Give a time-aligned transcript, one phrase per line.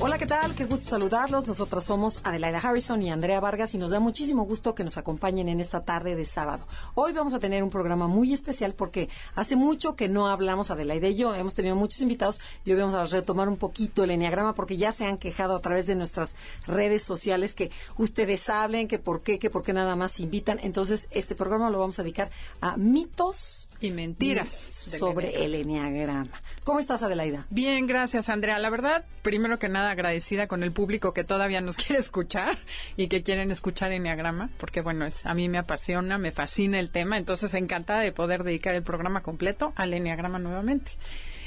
[0.00, 0.54] Hola, ¿qué tal?
[0.54, 1.48] Qué gusto saludarlos.
[1.48, 5.48] Nosotras somos Adelaida Harrison y Andrea Vargas y nos da muchísimo gusto que nos acompañen
[5.48, 6.68] en esta tarde de sábado.
[6.94, 11.08] Hoy vamos a tener un programa muy especial porque hace mucho que no hablamos, Adelaida
[11.08, 14.54] y yo, hemos tenido muchos invitados y hoy vamos a retomar un poquito el enneagrama
[14.54, 16.36] porque ya se han quejado a través de nuestras
[16.68, 20.60] redes sociales que ustedes hablen, que por qué, que por qué nada más invitan.
[20.62, 22.30] Entonces, este programa lo vamos a dedicar
[22.60, 26.40] a mitos y mentiras sobre el enneagrama.
[26.62, 27.46] ¿Cómo estás, Adelaida?
[27.50, 28.60] Bien, gracias, Andrea.
[28.60, 32.58] La verdad, primero que nada, agradecida con el público que todavía nos quiere escuchar
[32.96, 36.90] y que quieren escuchar Enneagrama, porque bueno, es, a mí me apasiona, me fascina el
[36.90, 40.92] tema, entonces encantada de poder dedicar el programa completo al Enneagrama nuevamente.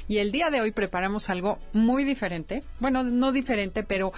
[0.07, 4.11] Y el día de hoy preparamos algo muy diferente, bueno, no diferente, pero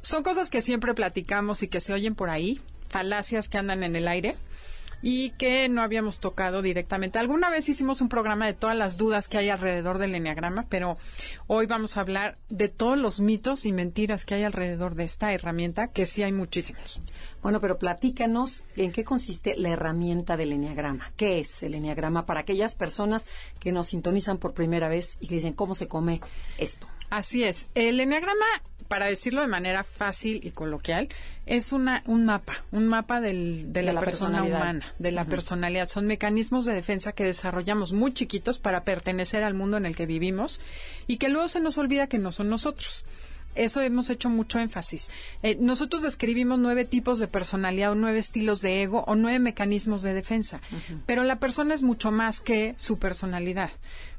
[0.00, 3.96] son cosas que siempre platicamos y que se oyen por ahí, falacias que andan en
[3.96, 4.36] el aire
[5.02, 7.18] y que no habíamos tocado directamente.
[7.18, 10.96] Alguna vez hicimos un programa de todas las dudas que hay alrededor del enneagrama, pero
[11.48, 15.32] hoy vamos a hablar de todos los mitos y mentiras que hay alrededor de esta
[15.32, 17.00] herramienta, que sí hay muchísimos.
[17.42, 21.12] Bueno, pero platícanos en qué consiste la herramienta del enneagrama.
[21.16, 23.26] ¿Qué es el enneagrama para aquellas personas
[23.58, 26.20] que nos sintonizan por primera vez y que dicen cómo se come
[26.58, 26.86] esto?
[27.10, 27.68] Así es.
[27.74, 28.46] El enneagrama
[28.92, 31.08] para decirlo de manera fácil y coloquial,
[31.46, 33.32] es una, un mapa, un mapa de,
[33.72, 35.86] la, persona humana, de la personalidad.
[35.86, 40.04] Son mecanismos de defensa que desarrollamos muy chiquitos para pertenecer al mundo en el que
[40.04, 40.60] vivimos
[41.06, 43.06] y que luego se nos olvida que no son nosotros
[43.54, 45.10] eso hemos hecho mucho énfasis.
[45.42, 50.02] Eh, nosotros describimos nueve tipos de personalidad o nueve estilos de ego o nueve mecanismos
[50.02, 50.60] de defensa,
[51.06, 53.70] pero la persona es mucho más que su personalidad.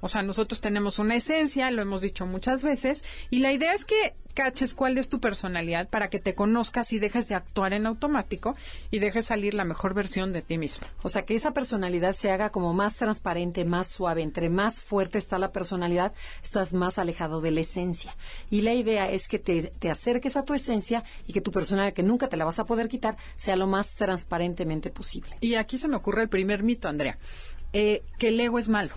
[0.03, 3.85] O sea, nosotros tenemos una esencia, lo hemos dicho muchas veces, y la idea es
[3.85, 7.85] que caches cuál es tu personalidad para que te conozcas y dejes de actuar en
[7.85, 8.53] automático
[8.91, 10.85] y dejes salir la mejor versión de ti mismo.
[11.03, 14.23] O sea, que esa personalidad se haga como más transparente, más suave.
[14.23, 16.11] Entre más fuerte está la personalidad,
[16.43, 18.13] estás más alejado de la esencia.
[18.49, 21.93] Y la idea es que te, te acerques a tu esencia y que tu personalidad,
[21.93, 25.37] que nunca te la vas a poder quitar, sea lo más transparentemente posible.
[25.39, 27.17] Y aquí se me ocurre el primer mito, Andrea,
[27.71, 28.95] eh, que el ego es malo.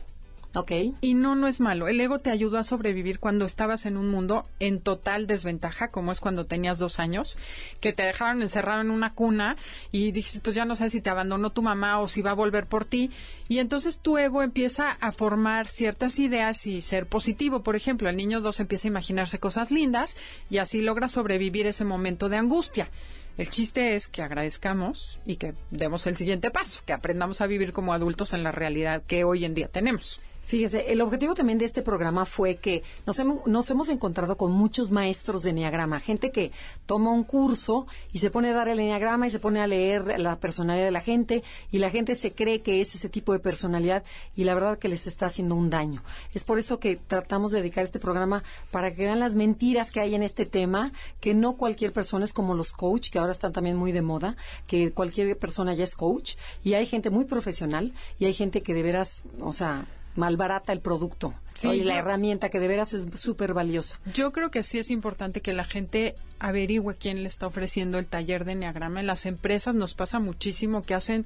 [1.00, 1.88] Y no, no es malo.
[1.88, 6.12] El ego te ayudó a sobrevivir cuando estabas en un mundo en total desventaja, como
[6.12, 7.36] es cuando tenías dos años,
[7.80, 9.56] que te dejaron encerrado en una cuna
[9.92, 12.34] y dices, pues ya no sé si te abandonó tu mamá o si va a
[12.34, 13.10] volver por ti.
[13.48, 17.62] Y entonces tu ego empieza a formar ciertas ideas y ser positivo.
[17.62, 20.16] Por ejemplo, el niño dos empieza a imaginarse cosas lindas
[20.50, 22.90] y así logra sobrevivir ese momento de angustia.
[23.36, 27.74] El chiste es que agradezcamos y que demos el siguiente paso, que aprendamos a vivir
[27.74, 30.20] como adultos en la realidad que hoy en día tenemos.
[30.46, 34.92] Fíjese, el objetivo también de este programa fue que nos, nos hemos encontrado con muchos
[34.92, 36.52] maestros de Enneagrama, gente que
[36.86, 40.20] toma un curso y se pone a dar el Enneagrama y se pone a leer
[40.20, 41.42] la personalidad de la gente
[41.72, 44.04] y la gente se cree que es ese tipo de personalidad
[44.36, 46.04] y la verdad que les está haciendo un daño.
[46.32, 49.98] Es por eso que tratamos de dedicar este programa para que vean las mentiras que
[49.98, 53.52] hay en este tema, que no cualquier persona es como los coach, que ahora están
[53.52, 54.36] también muy de moda,
[54.68, 58.74] que cualquier persona ya es coach y hay gente muy profesional y hay gente que
[58.74, 61.34] de veras, o sea, malbarata el producto.
[61.62, 63.98] y la herramienta que de veras es súper valiosa.
[64.12, 68.06] Yo creo que sí es importante que la gente averigüe quién le está ofreciendo el
[68.06, 69.00] taller de Enneagrama.
[69.00, 71.24] En las empresas nos pasa muchísimo que hacen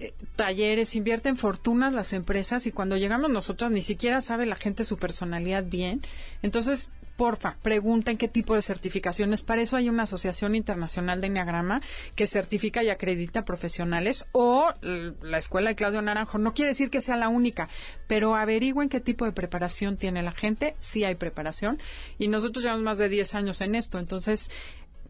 [0.00, 4.84] eh, talleres, invierten fortunas las empresas y cuando llegamos nosotros ni siquiera sabe la gente
[4.84, 6.02] su personalidad bien.
[6.42, 9.42] Entonces, porfa, pregunten qué tipo de certificaciones.
[9.42, 11.80] Para eso hay una asociación internacional de Enneagrama
[12.14, 16.38] que certifica y acredita profesionales o la escuela de Claudio Naranjo.
[16.38, 17.68] No quiere decir que sea la única,
[18.06, 20.76] pero averigüen qué tipo de preparación tiene la gente.
[20.78, 21.78] Sí hay preparación
[22.18, 23.98] y nosotros llevamos más de 10 años en esto.
[23.98, 24.50] Entonces,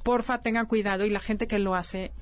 [0.03, 2.13] porfa, tengan cuidado y la gente que lo hace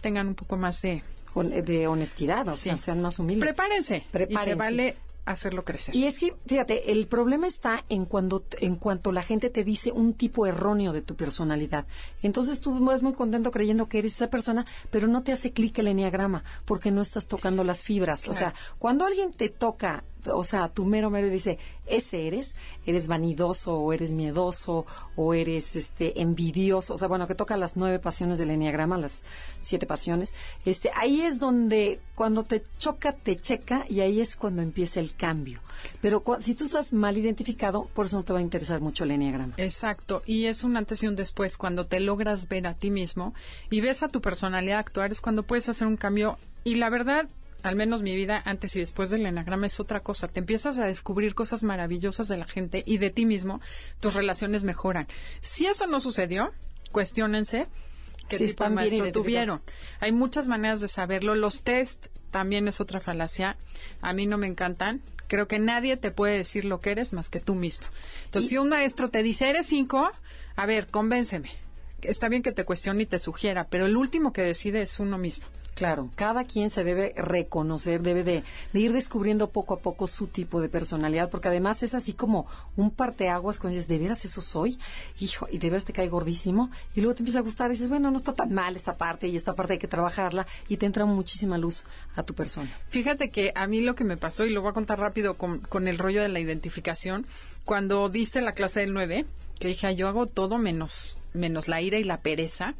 [0.00, 1.02] tengan un poco más de
[1.34, 3.44] de honestidad, o sea, sean más humildes.
[3.44, 4.04] Prepárense.
[4.12, 4.50] Prepárense.
[4.50, 5.94] Y se vale hacerlo crecer.
[5.94, 9.92] Y es que, fíjate, el problema está en cuando en cuanto la gente te dice
[9.92, 11.86] un tipo erróneo de tu personalidad.
[12.22, 15.78] Entonces tú vas muy contento creyendo que eres esa persona, pero no te hace clic
[15.78, 18.28] el enneagrama porque no estás tocando las fibras.
[18.28, 22.56] O sea, cuando alguien te toca o sea, tu mero mero dice, ese eres,
[22.86, 24.86] eres vanidoso o eres miedoso
[25.16, 29.22] o eres este envidioso, o sea, bueno, que toca las nueve pasiones del enneagrama, las
[29.60, 30.34] siete pasiones.
[30.64, 35.14] Este, ahí es donde cuando te choca te checa y ahí es cuando empieza el
[35.14, 35.60] cambio.
[36.00, 39.10] Pero si tú estás mal identificado, por eso no te va a interesar mucho el
[39.10, 39.54] enneagrama.
[39.58, 43.34] Exacto, y es un antes y un después cuando te logras ver a ti mismo
[43.70, 47.28] y ves a tu personalidad actuar es cuando puedes hacer un cambio y la verdad
[47.64, 50.28] al menos mi vida antes y después del enagrama es otra cosa.
[50.28, 53.58] Te empiezas a descubrir cosas maravillosas de la gente y de ti mismo,
[54.00, 55.08] tus relaciones mejoran.
[55.40, 56.52] Si eso no sucedió,
[56.92, 57.66] cuestionense
[58.28, 59.62] qué tipo de maestro tuvieron.
[60.00, 61.34] Hay muchas maneras de saberlo.
[61.34, 63.56] Los test también es otra falacia.
[64.02, 65.00] A mí no me encantan.
[65.26, 67.86] Creo que nadie te puede decir lo que eres más que tú mismo.
[68.26, 70.12] Entonces, si un maestro te dice, eres cinco,
[70.54, 71.50] a ver, convénceme.
[72.02, 75.16] Está bien que te cuestione y te sugiera, pero el último que decide es uno
[75.16, 75.46] mismo.
[75.74, 80.60] Claro, cada quien se debe reconocer, debe de, ir descubriendo poco a poco su tipo
[80.60, 84.78] de personalidad, porque además es así como un parteaguas cuando dices, ¿de veras eso soy?
[85.18, 87.88] Hijo, y de veras te cae gordísimo, y luego te empieza a gustar y dices,
[87.88, 90.86] bueno, no está tan mal esta parte, y esta parte hay que trabajarla, y te
[90.86, 92.70] entra muchísima luz a tu persona.
[92.88, 95.58] Fíjate que a mí lo que me pasó, y lo voy a contar rápido con,
[95.58, 97.26] con el rollo de la identificación,
[97.64, 99.26] cuando diste la clase del 9,
[99.58, 102.74] que dije, yo hago todo menos, menos la ira y la pereza,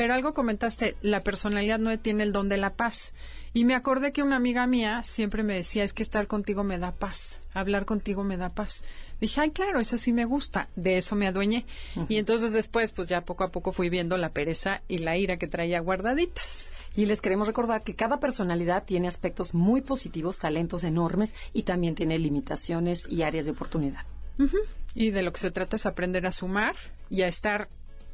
[0.00, 3.12] pero algo comentaste, la personalidad no tiene el don de la paz.
[3.52, 6.78] Y me acordé que una amiga mía siempre me decía, es que estar contigo me
[6.78, 8.82] da paz, hablar contigo me da paz.
[9.20, 11.66] Dije, ay, claro, eso sí me gusta, de eso me adueñé.
[12.08, 15.36] Y entonces después, pues ya poco a poco fui viendo la pereza y la ira
[15.36, 16.72] que traía guardaditas.
[16.96, 21.94] Y les queremos recordar que cada personalidad tiene aspectos muy positivos, talentos enormes y también
[21.94, 24.06] tiene limitaciones y áreas de oportunidad.
[24.94, 26.74] Y de lo que se trata es aprender a sumar
[27.10, 27.68] y a estar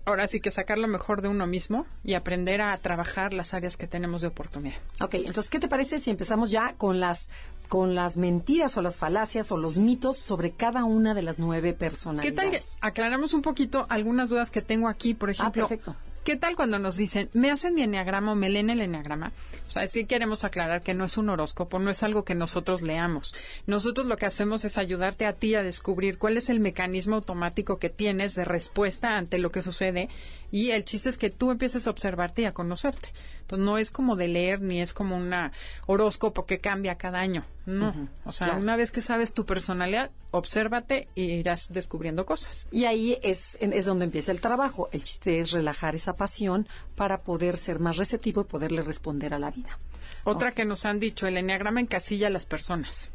[0.07, 3.77] ahora sí que sacar lo mejor de uno mismo y aprender a trabajar las áreas
[3.77, 4.79] que tenemos de oportunidad.
[5.01, 7.29] Ok, entonces, ¿qué te parece si empezamos ya con las
[7.69, 11.73] con las mentiras o las falacias o los mitos sobre cada una de las nueve
[11.73, 12.77] personalidades?
[12.81, 12.89] ¿Qué tal?
[12.89, 15.65] Aclaramos un poquito algunas dudas que tengo aquí, por ah, ejemplo.
[15.65, 15.97] Ah, perfecto.
[16.27, 19.33] ¿Qué tal cuando nos dicen, me hacen mi enneagrama o me leen el enneagrama?
[19.69, 22.83] O sea, sí queremos aclarar que no es un horóscopo, no es algo que nosotros
[22.83, 23.33] leamos.
[23.69, 27.79] Nosotros lo que hacemos es ayudarte a ti a descubrir cuál es el mecanismo automático
[27.79, 30.09] que tienes de respuesta ante lo que sucede
[30.51, 33.09] y el chiste es que tú empieces a observarte y a conocerte.
[33.47, 35.33] Entonces, no es como de leer ni es como un
[35.87, 37.45] horóscopo que cambia cada año.
[37.65, 37.95] No.
[38.25, 42.67] O sea, una vez que sabes tu personalidad, obsérvate y irás descubriendo cosas.
[42.73, 44.89] Y ahí es, es donde empieza el trabajo.
[44.91, 46.67] El chiste es relajar esa pasión
[46.97, 49.79] para poder ser más receptivo y poderle responder a la vida.
[50.25, 53.11] Otra que nos han dicho, el enneagrama encasilla a las personas.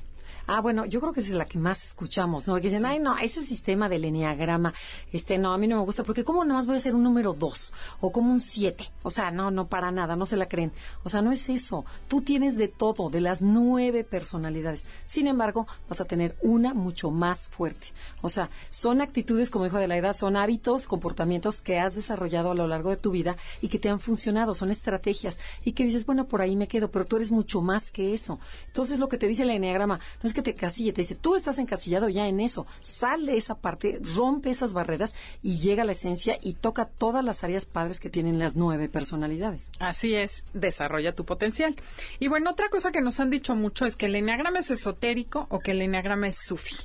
[0.47, 2.55] Ah, bueno, yo creo que esa es la que más escuchamos, ¿no?
[2.55, 4.73] Que dicen, ay, no, ese sistema del eneagrama,
[5.11, 7.33] este, no, a mí no me gusta, porque ¿cómo nomás voy a ser un número
[7.33, 7.73] dos?
[7.99, 8.89] O como un siete.
[9.03, 10.71] O sea, no, no, para nada, no se la creen.
[11.03, 11.85] O sea, no es eso.
[12.07, 14.85] Tú tienes de todo, de las nueve personalidades.
[15.05, 17.87] Sin embargo, vas a tener una mucho más fuerte.
[18.21, 22.51] O sea, son actitudes, como dijo de la edad, son hábitos, comportamientos que has desarrollado
[22.51, 25.39] a lo largo de tu vida y que te han funcionado, son estrategias.
[25.63, 28.39] Y que dices, bueno, por ahí me quedo, pero tú eres mucho más que eso.
[28.67, 31.35] Entonces, lo que te dice el eneagrama, no es que te casille, te dice, tú
[31.35, 35.91] estás encasillado ya en eso, sale esa parte, rompe esas barreras y llega a la
[35.91, 39.71] esencia y toca todas las áreas padres que tienen las nueve personalidades.
[39.79, 41.75] Así es, desarrolla tu potencial.
[42.19, 45.47] Y bueno, otra cosa que nos han dicho mucho es que el enneagrama es esotérico
[45.49, 46.75] o que el enneagrama es sufi.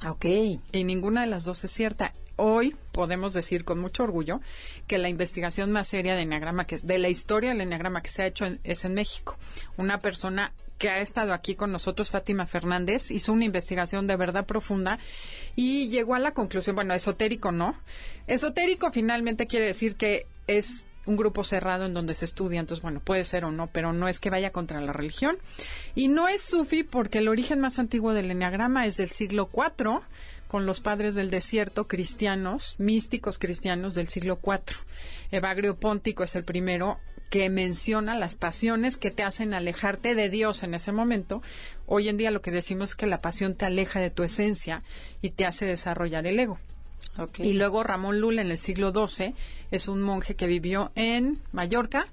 [0.00, 0.24] Ah, ok.
[0.72, 4.40] Y ninguna de las dos es cierta hoy podemos decir con mucho orgullo
[4.86, 8.10] que la investigación más seria de enneagrama que es de la historia del enneagrama que
[8.10, 9.38] se ha hecho es en México.
[9.78, 14.46] Una persona que ha estado aquí con nosotros, Fátima Fernández, hizo una investigación de verdad
[14.46, 14.98] profunda
[15.54, 17.78] y llegó a la conclusión, bueno, esotérico no.
[18.26, 23.00] Esotérico finalmente quiere decir que es un grupo cerrado en donde se estudia, entonces bueno,
[23.00, 25.38] puede ser o no, pero no es que vaya contra la religión.
[25.94, 30.00] Y no es sufi porque el origen más antiguo del enneagrama es del siglo IV,
[30.48, 34.76] con los padres del desierto cristianos, místicos cristianos del siglo IV.
[35.30, 36.98] Evagrio Póntico es el primero
[37.30, 41.42] que menciona las pasiones que te hacen alejarte de Dios en ese momento.
[41.86, 44.82] Hoy en día lo que decimos es que la pasión te aleja de tu esencia
[45.22, 46.58] y te hace desarrollar el ego.
[47.38, 49.34] Y luego Ramón Lula en el siglo XII
[49.70, 52.08] es un monje que vivió en Mallorca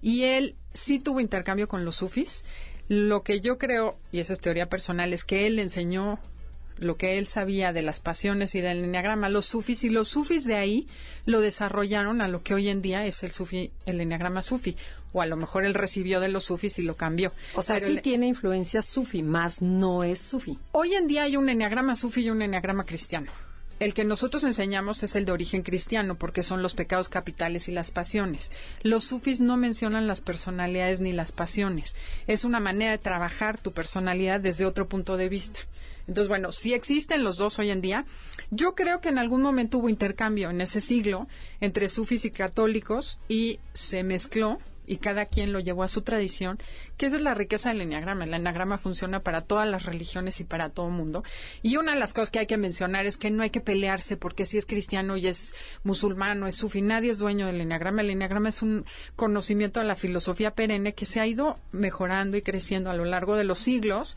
[0.00, 2.44] y él sí tuvo intercambio con los sufis.
[2.88, 6.18] Lo que yo creo, y esa es teoría personal, es que él le enseñó
[6.78, 10.44] lo que él sabía de las pasiones y del enneagrama, los sufis, y los sufis
[10.44, 10.86] de ahí
[11.26, 14.76] lo desarrollaron a lo que hoy en día es el sufi, el enneagrama sufi,
[15.12, 17.32] o a lo mejor él recibió de los sufis y lo cambió.
[17.54, 20.58] O sea, sí tiene influencia sufi, más no es sufi.
[20.72, 23.30] Hoy en día hay un enneagrama sufi y un enneagrama cristiano.
[23.80, 27.72] el que nosotros enseñamos es el de origen cristiano, porque son los pecados capitales y
[27.72, 28.50] las pasiones.
[28.82, 31.96] Los sufis no mencionan las personalidades ni las pasiones.
[32.26, 35.60] Es una manera de trabajar tu personalidad desde otro punto de vista.
[36.08, 38.04] Entonces, bueno, si existen los dos hoy en día.
[38.50, 41.28] Yo creo que en algún momento hubo intercambio en ese siglo
[41.60, 46.58] entre sufis y católicos y se mezcló y cada quien lo llevó a su tradición,
[46.96, 48.24] que esa es la riqueza del enneagrama.
[48.24, 51.24] El enneagrama funciona para todas las religiones y para todo mundo.
[51.62, 54.16] Y una de las cosas que hay que mencionar es que no hay que pelearse
[54.16, 58.00] porque si es cristiano y es musulmán o es sufi, nadie es dueño del enneagrama.
[58.00, 62.42] El enneagrama es un conocimiento de la filosofía perenne que se ha ido mejorando y
[62.42, 64.16] creciendo a lo largo de los siglos,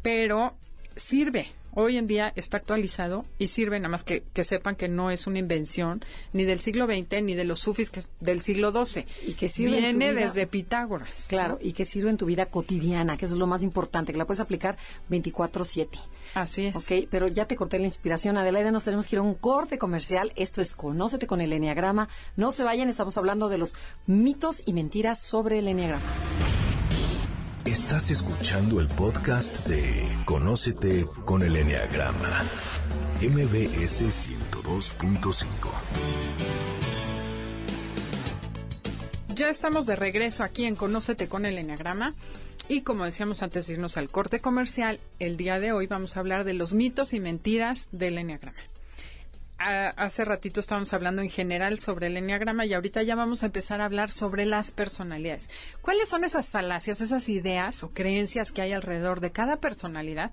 [0.00, 0.56] pero
[0.96, 5.10] sirve hoy en día está actualizado y sirve nada más que, que, sepan que no
[5.10, 9.04] es una invención ni del siglo XX ni de los sufis que del siglo XII.
[9.26, 11.26] Y que sirve Viene desde Pitágoras.
[11.28, 14.18] Claro, y que sirve en tu vida cotidiana, que eso es lo más importante, que
[14.18, 14.78] la puedes aplicar
[15.10, 15.88] 24-7.
[16.34, 16.76] Así es.
[16.76, 18.38] Ok, pero ya te corté la inspiración.
[18.38, 20.32] Adelaida, nos tenemos que ir a un corte comercial.
[20.36, 22.08] Esto es Conócete con el Enneagrama.
[22.36, 23.74] No se vayan, estamos hablando de los
[24.06, 26.75] mitos y mentiras sobre el Enneagrama.
[27.66, 32.44] Estás escuchando el podcast de Conócete con el Enneagrama,
[33.20, 35.44] MBS 102.5.
[39.34, 42.14] Ya estamos de regreso aquí en Conócete con el Enneagrama.
[42.68, 46.20] Y como decíamos antes de irnos al corte comercial, el día de hoy vamos a
[46.20, 48.60] hablar de los mitos y mentiras del Enneagrama
[49.58, 53.80] hace ratito estábamos hablando en general sobre el enneagrama y ahorita ya vamos a empezar
[53.80, 55.50] a hablar sobre las personalidades.
[55.80, 60.32] ¿Cuáles son esas falacias, esas ideas o creencias que hay alrededor de cada personalidad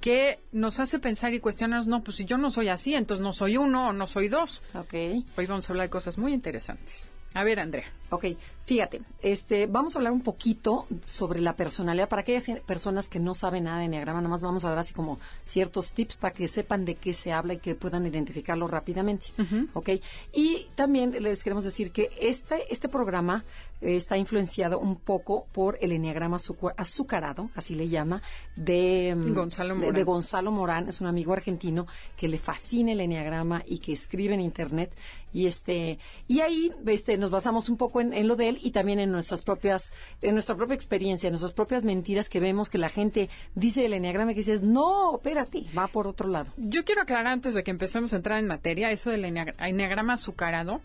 [0.00, 3.32] que nos hace pensar y cuestionarnos, no, pues si yo no soy así, entonces no
[3.32, 4.62] soy uno o no soy dos?
[4.74, 4.94] Ok.
[5.36, 7.08] Hoy vamos a hablar de cosas muy interesantes.
[7.34, 7.86] A ver, Andrea.
[8.12, 8.26] Ok,
[8.66, 13.32] fíjate, este, vamos a hablar un poquito sobre la personalidad para aquellas personas que no
[13.32, 16.84] saben nada de Enneagrama, nomás vamos a dar así como ciertos tips para que sepan
[16.84, 19.28] de qué se habla y que puedan identificarlo rápidamente.
[19.72, 19.88] Ok,
[20.34, 23.44] y también les queremos decir que este, este programa
[23.82, 26.36] eh, está influenciado un poco por el Enneagrama
[26.76, 28.22] azucarado, así le llama,
[28.56, 29.94] de mm, Gonzalo Morán.
[29.94, 34.34] De, Gonzalo Morán, es un amigo argentino que le fascina el Enneagrama y que escribe
[34.34, 34.94] en Internet.
[35.32, 38.98] Y este, y ahí, este, nos basamos un poco en, lo de él y también
[38.98, 42.88] en nuestras propias, en nuestra propia experiencia, en nuestras propias mentiras que vemos que la
[42.88, 46.52] gente dice el enneagrama que dices, no, espérate, va por otro lado.
[46.56, 50.80] Yo quiero aclarar antes de que empecemos a entrar en materia, eso del enneagrama azucarado,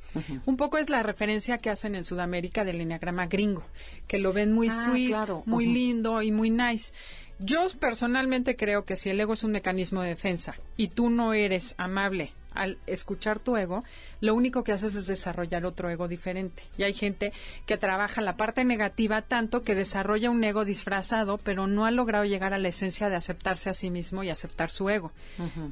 [0.46, 3.64] un poco es la referencia que hacen en Sudamérica del enneagrama gringo,
[4.08, 6.94] que lo ven muy ah, sweet, muy lindo y muy nice.
[7.40, 11.34] Yo personalmente creo que si el ego es un mecanismo de defensa y tú no
[11.34, 13.84] eres amable, al escuchar tu ego,
[14.20, 16.64] lo único que haces es desarrollar otro ego diferente.
[16.78, 17.32] Y hay gente
[17.66, 22.26] que trabaja la parte negativa tanto que desarrolla un ego disfrazado, pero no ha logrado
[22.26, 25.12] llegar a la esencia de aceptarse a sí mismo y aceptar su ego.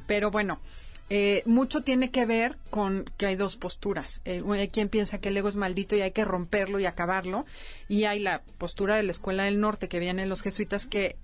[0.06, 0.60] Pero bueno,
[1.08, 4.20] eh, mucho tiene que ver con que hay dos posturas.
[4.24, 7.46] Eh, hay quien piensa que el ego es maldito y hay que romperlo y acabarlo.
[7.88, 11.16] Y hay la postura de la Escuela del Norte que vienen los jesuitas que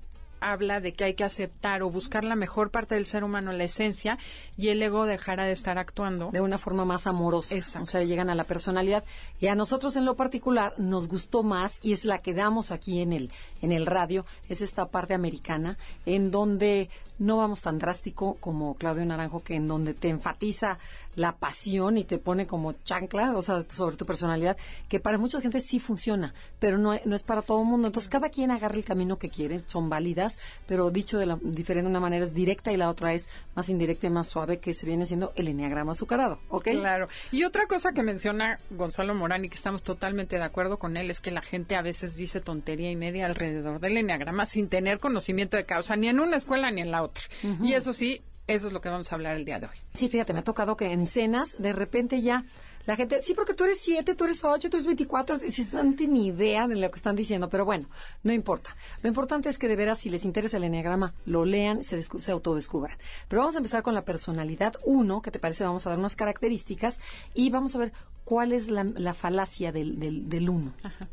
[0.42, 3.64] habla de que hay que aceptar o buscar la mejor parte del ser humano, la
[3.64, 4.18] esencia,
[4.56, 6.30] y el ego dejará de estar actuando.
[6.32, 7.54] De una forma más amorosa.
[7.80, 9.04] O sea, llegan a la personalidad.
[9.40, 13.00] Y a nosotros en lo particular nos gustó más, y es la que damos aquí
[13.00, 13.30] en el,
[13.60, 19.04] en el radio, es esta parte americana, en donde no vamos tan drástico como Claudio
[19.04, 20.78] Naranjo, que en donde te enfatiza
[21.14, 24.56] la pasión y te pone como chancla, o sea, sobre tu personalidad,
[24.88, 27.86] que para mucha gente sí funciona, pero no, no es para todo el mundo.
[27.86, 30.31] Entonces, cada quien agarra el camino que quiere, son válidas,
[30.66, 34.06] pero dicho de la diferente una manera es directa y la otra es más indirecta
[34.06, 36.68] y más suave, que se viene siendo el eneagrama azucarado, ¿ok?
[36.70, 37.08] Claro.
[37.30, 41.10] Y otra cosa que menciona Gonzalo Morán y que estamos totalmente de acuerdo con él
[41.10, 44.98] es que la gente a veces dice tontería y media alrededor del eneagrama sin tener
[44.98, 47.24] conocimiento de causa, ni en una escuela ni en la otra.
[47.62, 49.76] Y eso sí, eso es lo que vamos a hablar el día de hoy.
[49.94, 52.44] Sí, fíjate, me ha tocado que en cenas de repente ya
[52.86, 55.94] la gente, sí, porque tú eres 7, tú eres 8, tú eres 24, si no
[55.94, 57.88] tienen idea de lo que están diciendo, pero bueno,
[58.22, 58.76] no importa.
[59.02, 62.32] Lo importante es que de veras, si les interesa el enneagrama, lo lean, se, se
[62.32, 62.98] autodescubran.
[63.28, 66.16] Pero vamos a empezar con la personalidad 1, que te parece, vamos a dar unas
[66.16, 67.00] características
[67.34, 67.92] y vamos a ver
[68.32, 70.72] cuál es la, falacia del, del, uno,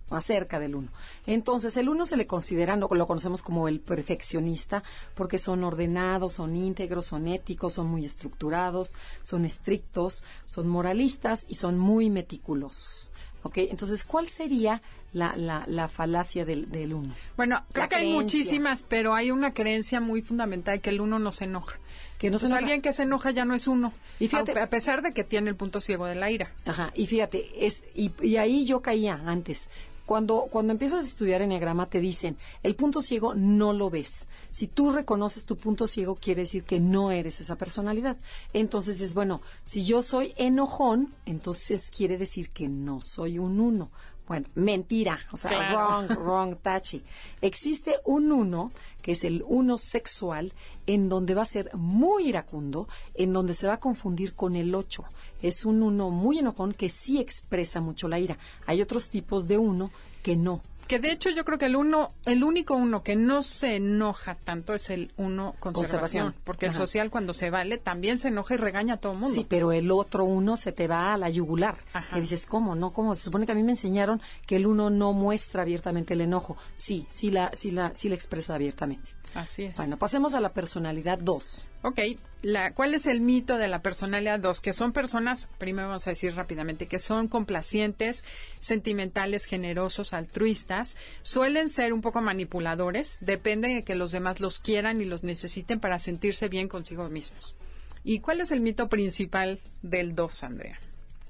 [0.10, 0.88] acerca del uno.
[1.28, 4.86] Entonces, el uno se le considera, lo, lo conocemos como el perfeccionista,
[5.16, 11.56] porque son ordenados, son íntegros, son éticos, son muy estructurados, son estrictos, son moralistas y
[11.56, 13.12] son muy meticulosos.
[13.44, 13.58] ¿Ok?
[13.58, 17.14] Entonces, ¿cuál sería la, la, la falacia del, del, uno?
[17.36, 21.34] Bueno, creo que hay muchísimas, pero hay una creencia muy fundamental que el uno no
[21.34, 21.80] se enoja
[22.20, 23.94] que no pues alguien que se enoja ya no es uno.
[24.20, 26.52] Y fíjate, a pesar de que tiene el punto ciego de la ira.
[26.66, 29.70] Ajá, y fíjate, es y, y ahí yo caía antes
[30.10, 34.28] cuando, cuando empiezas a estudiar Enneagrama te dicen, el punto ciego no lo ves.
[34.50, 38.18] Si tú reconoces tu punto ciego, quiere decir que no eres esa personalidad.
[38.52, 43.92] Entonces es, bueno, si yo soy enojón, entonces quiere decir que no soy un uno.
[44.30, 47.04] Bueno, mentira, o sea, wrong, wrong, tachi.
[47.42, 48.72] Existe un uno,
[49.02, 50.54] que es el uno sexual,
[50.86, 54.76] en donde va a ser muy iracundo, en donde se va a confundir con el
[54.76, 55.04] ocho.
[55.42, 58.38] Es un uno muy enojón que sí expresa mucho la ira.
[58.68, 59.90] Hay otros tipos de uno
[60.22, 60.62] que no.
[60.90, 64.34] Que de hecho yo creo que el uno, el único uno que no se enoja
[64.34, 68.58] tanto es el uno conservación, porque el social cuando se vale también se enoja y
[68.58, 69.36] regaña a todo el mundo.
[69.36, 71.76] Sí, pero el otro uno se te va a la yugular.
[72.12, 72.74] Que dices, ¿cómo?
[72.74, 73.14] No, ¿cómo?
[73.14, 76.58] Se supone que a mí me enseñaron que el uno no muestra abiertamente el enojo.
[76.74, 79.12] Sí, sí la, sí la, sí la expresa abiertamente.
[79.36, 79.78] Así es.
[79.78, 81.68] Bueno, pasemos a la personalidad 2.
[81.84, 82.00] Ok,
[82.42, 84.60] la, ¿cuál es el mito de la personalidad 2?
[84.60, 88.26] Que son personas, primero vamos a decir rápidamente, que son complacientes,
[88.60, 95.00] sentimentales, generosos, altruistas, suelen ser un poco manipuladores, depende de que los demás los quieran
[95.02, 97.56] y los necesiten para sentirse bien consigo mismos.
[98.04, 100.80] ¿Y cuál es el mito principal del 2, Andrea?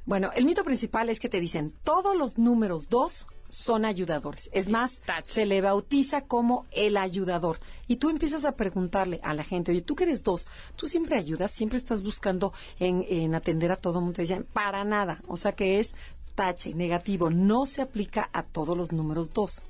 [0.06, 4.50] Bueno, el mito principal es que te dicen todos los números 2 son ayudadores.
[4.54, 7.60] Es más, se le bautiza como el ayudador.
[7.88, 11.18] Y tú empiezas a preguntarle a la gente, oye, tú que eres dos, tú siempre
[11.18, 14.18] ayudas, siempre estás buscando en, atender a todo el mundo.
[14.18, 15.22] Te dicen, para nada.
[15.28, 15.96] O sea que es
[16.36, 17.30] tache, negativo.
[17.30, 19.66] No se aplica a todos los números dos.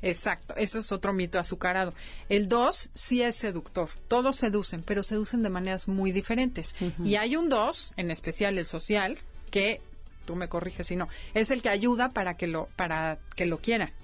[0.00, 1.92] Exacto, eso es otro mito azucarado.
[2.28, 6.76] El dos sí es seductor, todos seducen, pero seducen de maneras muy diferentes.
[7.02, 9.18] Y hay un dos, en especial el social,
[9.50, 9.80] que
[10.28, 13.62] tú me corriges si no, es el que ayuda para que lo, para que lo
[13.62, 13.94] quiera.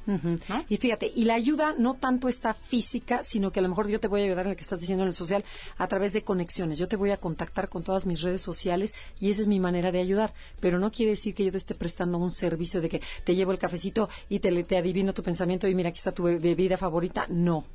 [0.70, 4.00] Y fíjate, y la ayuda no tanto está física, sino que a lo mejor yo
[4.00, 5.44] te voy a ayudar en lo que estás diciendo en el social
[5.76, 6.78] a través de conexiones.
[6.78, 9.92] Yo te voy a contactar con todas mis redes sociales y esa es mi manera
[9.92, 10.32] de ayudar.
[10.60, 13.52] Pero no quiere decir que yo te esté prestando un servicio de que te llevo
[13.52, 17.26] el cafecito y te, te adivino tu pensamiento y mira, aquí está tu bebida favorita.
[17.28, 17.66] No.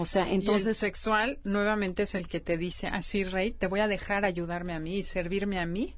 [0.00, 0.76] O sea, entonces...
[0.76, 4.78] sexual nuevamente es el que te dice, así, Rey, te voy a dejar ayudarme a
[4.78, 5.92] mí y servirme a mí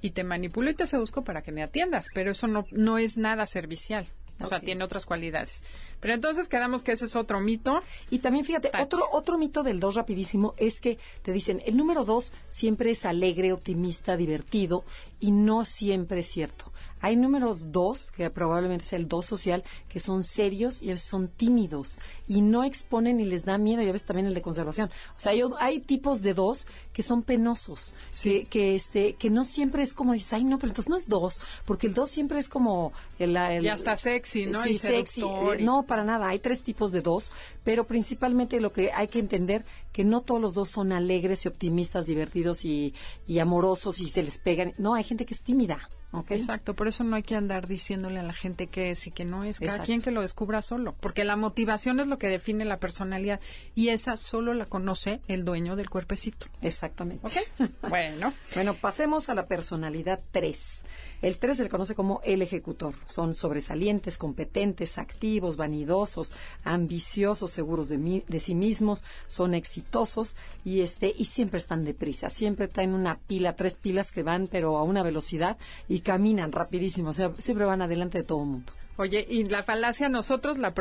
[0.00, 3.18] y te manipulo y te seduzco para que me atiendas, pero eso no, no es
[3.18, 4.06] nada servicial.
[4.38, 5.64] O sea, tiene otras cualidades.
[5.98, 7.82] Pero entonces quedamos que ese es otro mito.
[8.08, 12.04] Y también fíjate, otro, otro mito del 2 rapidísimo es que te dicen, el número
[12.04, 14.84] 2 siempre es alegre, optimista, divertido
[15.18, 16.69] y no siempre es cierto.
[17.00, 21.08] Hay números dos, que probablemente sea el dos social, que son serios y a veces
[21.08, 21.96] son tímidos
[22.28, 24.90] y no exponen y les da miedo y a veces también el de conservación.
[25.16, 29.82] O sea, hay, tipos de dos que son penosos, que, que, este, que no siempre
[29.82, 32.48] es como dices, ay, no, pero entonces no es dos, porque el dos siempre es
[32.48, 33.36] como el...
[33.36, 34.62] el ya está sexy, ¿no?
[34.62, 35.22] Sí, sexy.
[35.22, 36.28] Eh, no, para nada.
[36.28, 37.32] Hay tres tipos de dos,
[37.64, 41.48] pero principalmente lo que hay que entender que no todos los dos son alegres y
[41.48, 42.94] optimistas, divertidos y,
[43.26, 44.74] y amorosos y se les pegan.
[44.78, 45.88] No, hay gente que es tímida.
[46.28, 49.24] Exacto, por eso no hay que andar diciéndole a la gente qué es y que
[49.24, 52.64] no es, cada quien que lo descubra solo, porque la motivación es lo que define
[52.64, 53.40] la personalidad
[53.74, 56.46] y esa solo la conoce el dueño del cuerpecito.
[56.62, 57.30] Exactamente.
[57.88, 58.32] bueno.
[58.54, 60.84] Bueno, pasemos a la personalidad 3.
[61.22, 62.94] El 3 se le conoce como el ejecutor.
[63.04, 66.32] Son sobresalientes, competentes, activos, vanidosos,
[66.64, 72.30] ambiciosos, seguros de, de sí mismos, son exitosos y este y siempre están deprisa.
[72.30, 77.10] Siempre traen una pila, tres pilas que van pero a una velocidad y caminan rapidísimo.
[77.10, 78.72] O sea, siempre van adelante de todo el mundo.
[78.96, 80.74] Oye, y la falacia nosotros la,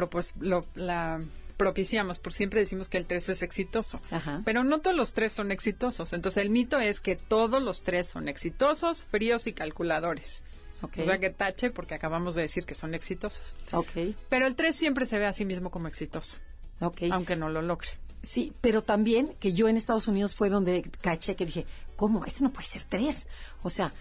[0.76, 1.22] la
[1.56, 4.00] propiciamos, por siempre decimos que el 3 es exitoso,
[4.46, 6.14] pero no todos los tres son exitosos.
[6.14, 10.44] Entonces el mito es que todos los tres son exitosos, fríos y calculadores.
[10.82, 13.56] O sea que tache porque acabamos de decir que son exitosos.
[13.72, 14.16] Okay.
[14.30, 16.38] Pero el 3 siempre se ve a sí mismo como exitoso.
[16.80, 17.12] Okay.
[17.12, 17.90] Aunque no lo logre.
[18.22, 21.66] Sí, pero también que yo en Estados Unidos fue donde caché que dije,
[22.00, 22.24] ¿cómo?
[22.24, 23.28] Este no puede ser 3.
[23.62, 23.92] O sea,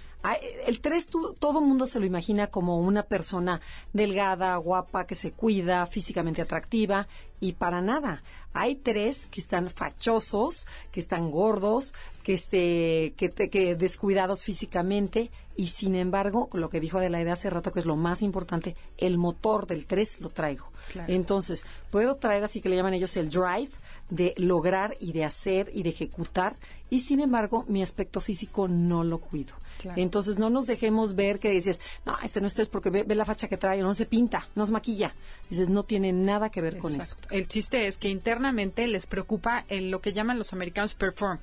[0.69, 1.09] el 3
[1.41, 3.61] todo el mundo se lo imagina como una persona
[3.93, 7.09] delgada, guapa, que se cuida, físicamente atractiva,
[7.41, 8.23] y para nada.
[8.53, 15.67] Hay tres que están fachosos, que están gordos, que, este, que, que descuidados físicamente, y
[15.67, 19.67] sin embargo, lo que dijo Adelaide hace rato, que es lo más importante, el motor
[19.67, 20.71] del 3 lo traigo.
[21.07, 23.71] Entonces, puedo traer así que le llaman ellos el drive
[24.11, 26.57] de lograr y de hacer y de ejecutar,
[26.91, 29.55] y sin embargo, mi aspecto físico no lo cuido.
[29.97, 33.49] Entonces no nos dejemos ver que dices, no, este no es porque ve, la facha
[33.49, 35.15] que trae, no se pinta, no se maquilla.
[35.49, 37.17] Dices, no tiene nada que ver con eso.
[37.31, 41.39] El chiste es que internamente les preocupa lo que llaman los americanos perform,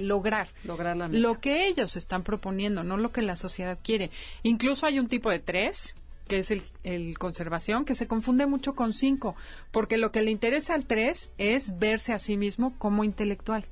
[0.00, 0.48] lograr.
[0.64, 4.10] Lograr la Lo que ellos están proponiendo, no lo que la sociedad quiere.
[4.42, 5.96] Incluso hay un tipo de tres
[6.32, 9.36] que es el, el, conservación, que se confunde mucho con cinco,
[9.70, 13.66] porque lo que le interesa al tres es verse a sí mismo como intelectual.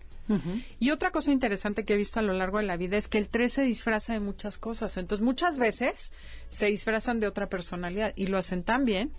[0.78, 3.16] Y otra cosa interesante que he visto a lo largo de la vida es que
[3.16, 4.96] el 3 se disfraza de muchas cosas.
[4.96, 6.12] Entonces, muchas veces
[6.46, 9.10] se disfrazan de otra personalidad y lo hacen tan bien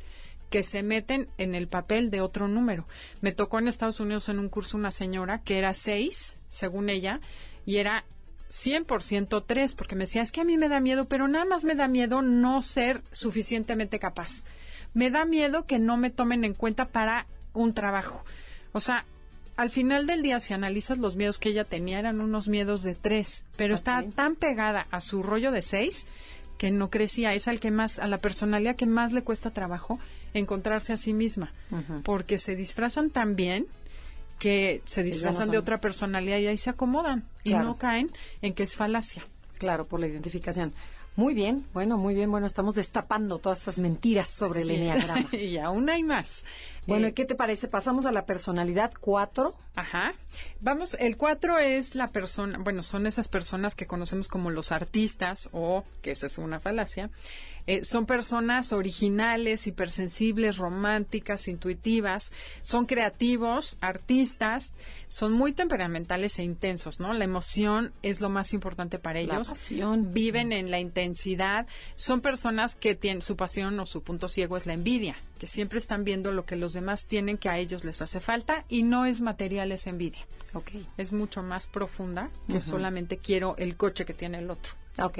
[0.49, 2.88] que se meten en el papel de otro número.
[3.19, 7.19] Me tocó en Estados Unidos en un curso una señora que era 6, según ella,
[7.65, 8.06] y era
[8.52, 11.64] 100% 3, porque me decía, es que a mí me da miedo, pero nada más
[11.64, 14.44] me da miedo no ser suficientemente capaz.
[14.94, 18.26] Me da miedo que no me tomen en cuenta para un trabajo.
[18.74, 19.06] O sea,
[19.56, 22.96] al final del día, si analizas los miedos que ella tenía, eran unos miedos de
[22.96, 26.08] 3, pero está tan pegada a su rollo de 6
[26.58, 27.34] que no crecía.
[27.34, 30.00] Es al que más, a la personalidad que más le cuesta trabajo
[30.34, 31.54] encontrarse a sí misma,
[32.04, 33.68] porque se disfrazan tan bien
[34.41, 38.63] que se disfrazan de otra personalidad y ahí se acomodan y no caen en que
[38.63, 39.23] es falacia.
[39.60, 40.73] Claro, por la identificación.
[41.15, 42.32] Muy bien, bueno, muy bien.
[42.32, 45.30] Bueno, estamos destapando todas estas mentiras sobre el enneagrama.
[45.36, 46.43] y aún hay más.
[46.88, 47.67] Bueno, eh, ¿qué te parece?
[47.67, 49.54] Pasamos a la personalidad 4.
[49.75, 50.15] Ajá.
[50.60, 55.49] Vamos, el 4 es la persona, bueno, son esas personas que conocemos como los artistas
[55.51, 57.12] o, que esa es una falacia,
[57.67, 64.74] eh, son personas originales, hipersensibles, románticas, intuitivas, son creativos, artistas,
[65.08, 67.13] son muy temperamentales e intensos, ¿no?
[67.13, 69.47] La emoción es lo más importante para ellos.
[69.47, 70.13] La pasión.
[70.13, 71.67] Viven en la intensidad.
[71.95, 75.80] Son personas que tienen su pasión o su punto ciego es la envidia, que siempre
[75.80, 79.06] están viendo lo que los demás tienen que a ellos les hace falta y no
[79.06, 80.26] es material, es envidia.
[80.54, 80.86] Okay.
[80.97, 84.81] Es mucho más profunda que solamente quiero el coche que tiene el otro.
[84.99, 85.19] Ok,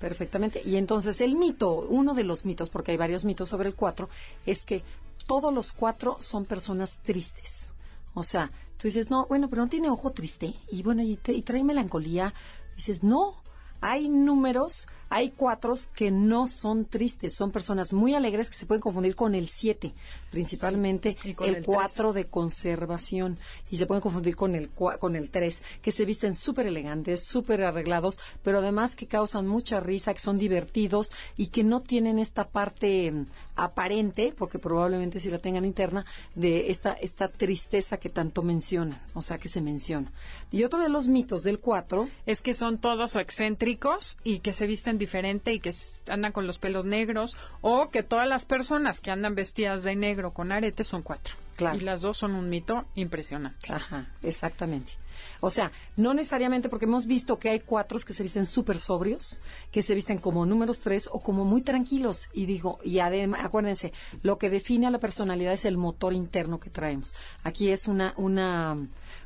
[0.00, 0.62] perfectamente.
[0.64, 4.08] Y entonces el mito, uno de los mitos, porque hay varios mitos sobre el cuatro,
[4.44, 4.82] es que
[5.26, 7.74] todos los cuatro son personas tristes.
[8.14, 10.54] O sea, tú dices, no, bueno, pero no tiene ojo triste.
[10.70, 12.34] Y bueno, y, y trae melancolía.
[12.76, 13.42] Dices, no,
[13.80, 18.80] hay números hay cuatros que no son tristes, son personas muy alegres que se pueden
[18.80, 19.94] confundir con el siete,
[20.32, 23.38] principalmente el cuatro de conservación
[23.70, 27.62] y se pueden confundir con el con el tres, que se visten súper elegantes, súper
[27.62, 32.48] arreglados, pero además que causan mucha risa, que son divertidos y que no tienen esta
[32.48, 38.42] parte mm, aparente, porque probablemente si la tengan interna, de esta esta tristeza que tanto
[38.42, 40.10] mencionan, o sea, que se menciona.
[40.50, 44.66] Y otro de los mitos del cuatro es que son todos excéntricos y que se
[44.66, 45.72] visten diferente y que
[46.08, 50.32] andan con los pelos negros o que todas las personas que andan vestidas de negro
[50.32, 51.34] con aretes son cuatro.
[51.74, 53.72] Y las dos son un mito impresionante.
[53.72, 54.92] Ajá, exactamente.
[55.40, 59.40] O sea, no necesariamente porque hemos visto que hay cuatro que se visten súper sobrios,
[59.70, 62.28] que se visten como números tres o como muy tranquilos.
[62.32, 66.60] Y digo, y además, acuérdense, lo que define a la personalidad es el motor interno
[66.60, 67.14] que traemos.
[67.42, 68.76] Aquí es una, una,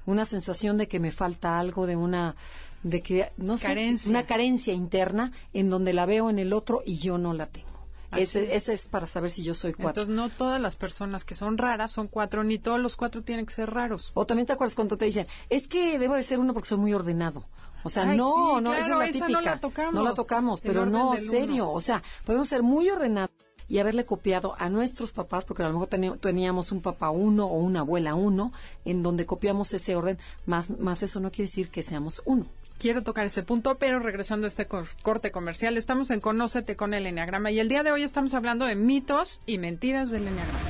[0.06, 2.34] una sensación de que me falta algo, de una
[2.82, 6.98] de que, no sé, una carencia interna en donde la veo en el otro y
[6.98, 7.68] yo no la tengo.
[8.16, 8.86] Ese es.
[8.86, 10.02] para saber si yo soy cuatro.
[10.02, 13.44] Entonces, no todas las personas que son raras son cuatro, ni todos los cuatro tienen
[13.44, 14.12] que ser raros.
[14.14, 16.78] O también te acuerdas cuando te dicen, es que debo de ser uno porque soy
[16.78, 17.44] muy ordenado.
[17.84, 19.28] O sea, no, no, esa es la típica.
[19.28, 19.94] no la tocamos.
[19.94, 21.70] No la tocamos, pero no, serio.
[21.70, 23.30] O sea, podemos ser muy ordenados
[23.68, 25.88] y haberle copiado a nuestros papás, porque a lo mejor
[26.18, 28.52] teníamos un papá uno o una abuela uno,
[28.86, 32.46] en donde copiamos ese orden, más, más eso no quiere decir que seamos uno
[32.78, 37.06] quiero tocar ese punto, pero regresando a este corte comercial, estamos en Conócete con el
[37.06, 40.60] Enneagrama y el día de hoy estamos hablando de mitos y mentiras del Enneagrama.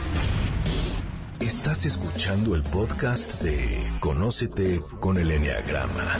[1.40, 6.16] Estás escuchando el podcast de Conócete con el Enneagrama,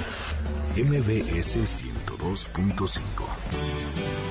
[0.77, 4.28] MBS 102.5.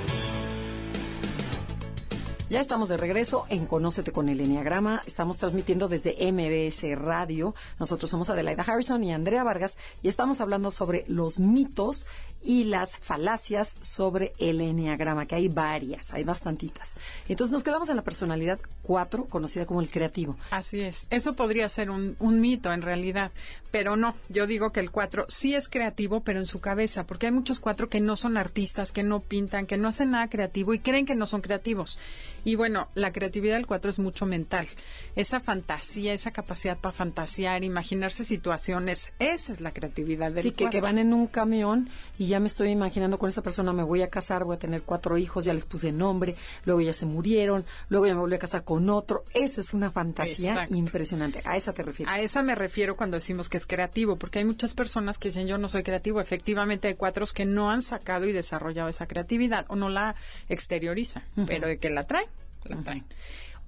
[2.49, 5.03] Ya estamos de regreso en Conócete con el Enneagrama.
[5.05, 7.53] Estamos transmitiendo desde MBS Radio.
[7.77, 12.07] Nosotros somos Adelaida Harrison y Andrea Vargas y estamos hablando sobre los mitos
[12.41, 16.95] y las falacias sobre el Enneagrama, que hay varias, hay bastantitas.
[17.27, 20.37] Entonces nos quedamos en la personalidad 4, conocida como el creativo.
[20.49, 21.07] Así es.
[21.09, 23.31] Eso podría ser un, un mito en realidad,
[23.77, 24.15] pero no.
[24.27, 27.59] Yo digo que el 4 sí es creativo, pero en su cabeza, porque hay muchos
[27.59, 31.05] 4 que no son artistas, que no pintan, que no hacen nada creativo y creen
[31.05, 31.99] que no son creativos.
[32.43, 34.67] Y bueno, la creatividad del 4 es mucho mental.
[35.15, 40.71] Esa fantasía, esa capacidad para fantasear, imaginarse situaciones, esa es la creatividad del Sí, que,
[40.71, 44.01] que van en un camión y ya me estoy imaginando con esa persona, me voy
[44.01, 46.35] a casar, voy a tener cuatro hijos, ya les puse nombre,
[46.65, 49.23] luego ya se murieron, luego ya me volví a casar con otro.
[49.35, 51.43] Esa es una fantasía impresionante.
[51.45, 52.11] ¿A esa te refieres?
[52.11, 55.47] A esa me refiero cuando decimos que es creativo, porque hay muchas personas que dicen
[55.47, 56.19] yo no soy creativo.
[56.21, 60.15] Efectivamente hay cuatro que no han sacado y desarrollado esa creatividad o no la
[60.49, 62.29] exteriorizan, pero de que la traen
[62.69, 63.05] la traen.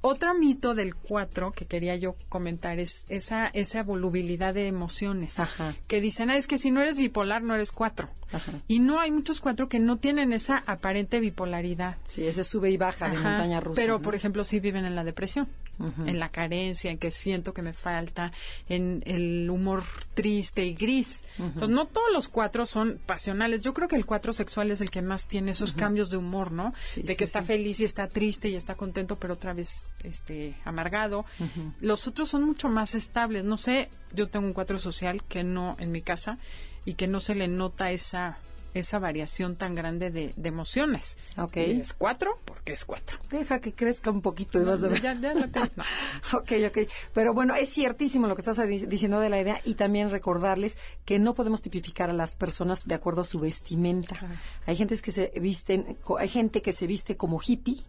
[0.01, 5.41] Otro mito del 4 que quería yo comentar es esa, esa volubilidad de emociones.
[5.87, 8.09] Que dicen, ah, es que si no eres bipolar, no eres 4.
[8.67, 11.97] Y no, hay muchos 4 que no tienen esa aparente bipolaridad.
[12.03, 13.81] Sí, ese sube y baja de montaña rusa.
[13.81, 15.47] Pero, por ejemplo, sí viven en la depresión.
[16.05, 18.33] en la carencia, en que siento que me falta,
[18.67, 21.23] en el humor triste y gris.
[21.37, 23.61] Entonces, no todos los cuatro son pasionales.
[23.61, 26.51] Yo creo que el cuatro sexual es el que más tiene esos cambios de humor,
[26.51, 26.73] ¿no?
[26.97, 31.25] de que está feliz y está triste y está contento, pero otra vez este amargado.
[31.79, 33.45] Los otros son mucho más estables.
[33.45, 36.37] No sé, yo tengo un cuatro social que no en mi casa
[36.89, 38.39] y que no se le nota esa
[38.73, 41.17] esa variación tan grande de, emociones.
[41.37, 41.57] Ok.
[41.57, 43.19] es cuatro porque es cuatro.
[43.29, 45.01] Deja que crezca un poquito y vas a ver.
[45.01, 45.33] Ya, ya
[46.33, 46.77] ok, ok.
[47.13, 51.19] Pero bueno, es ciertísimo lo que estás diciendo de la idea y también recordarles que
[51.19, 54.15] no podemos tipificar a las personas de acuerdo a su vestimenta.
[54.65, 57.83] Hay gente que se visten, hay gente que se viste como hippie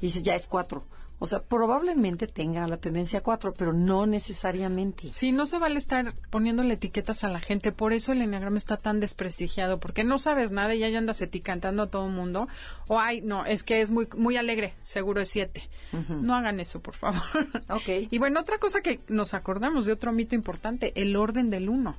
[0.00, 0.84] y dices, ya es cuatro
[1.18, 5.10] o sea, probablemente tenga la tendencia 4, pero no necesariamente.
[5.12, 7.72] Sí, no se vale estar poniéndole etiquetas a la gente.
[7.72, 11.84] Por eso el enneagrama está tan desprestigiado, porque no sabes nada y ya andas etiquetando
[11.84, 12.48] a todo el mundo.
[12.86, 15.68] O, ay, no, es que es muy, muy alegre, seguro es 7.
[16.08, 17.22] No hagan eso, por favor.
[17.70, 17.88] Ok.
[18.10, 21.96] y bueno, otra cosa que nos acordamos de otro mito importante, el orden del uno.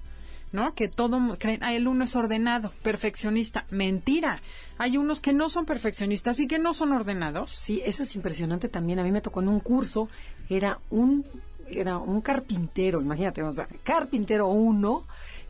[0.58, 0.74] ¿No?
[0.74, 3.65] Que todo creen, ah, el uno es ordenado, perfeccionista.
[3.70, 4.41] Mentira.
[4.80, 7.52] Hay unos que no son perfeccionistas y que no son ordenados.
[7.52, 8.98] Sí, eso es impresionante también.
[8.98, 10.10] A mí me tocó en un curso,
[10.50, 11.24] era un
[11.70, 15.04] era un carpintero, imagínate, o sea, carpintero uno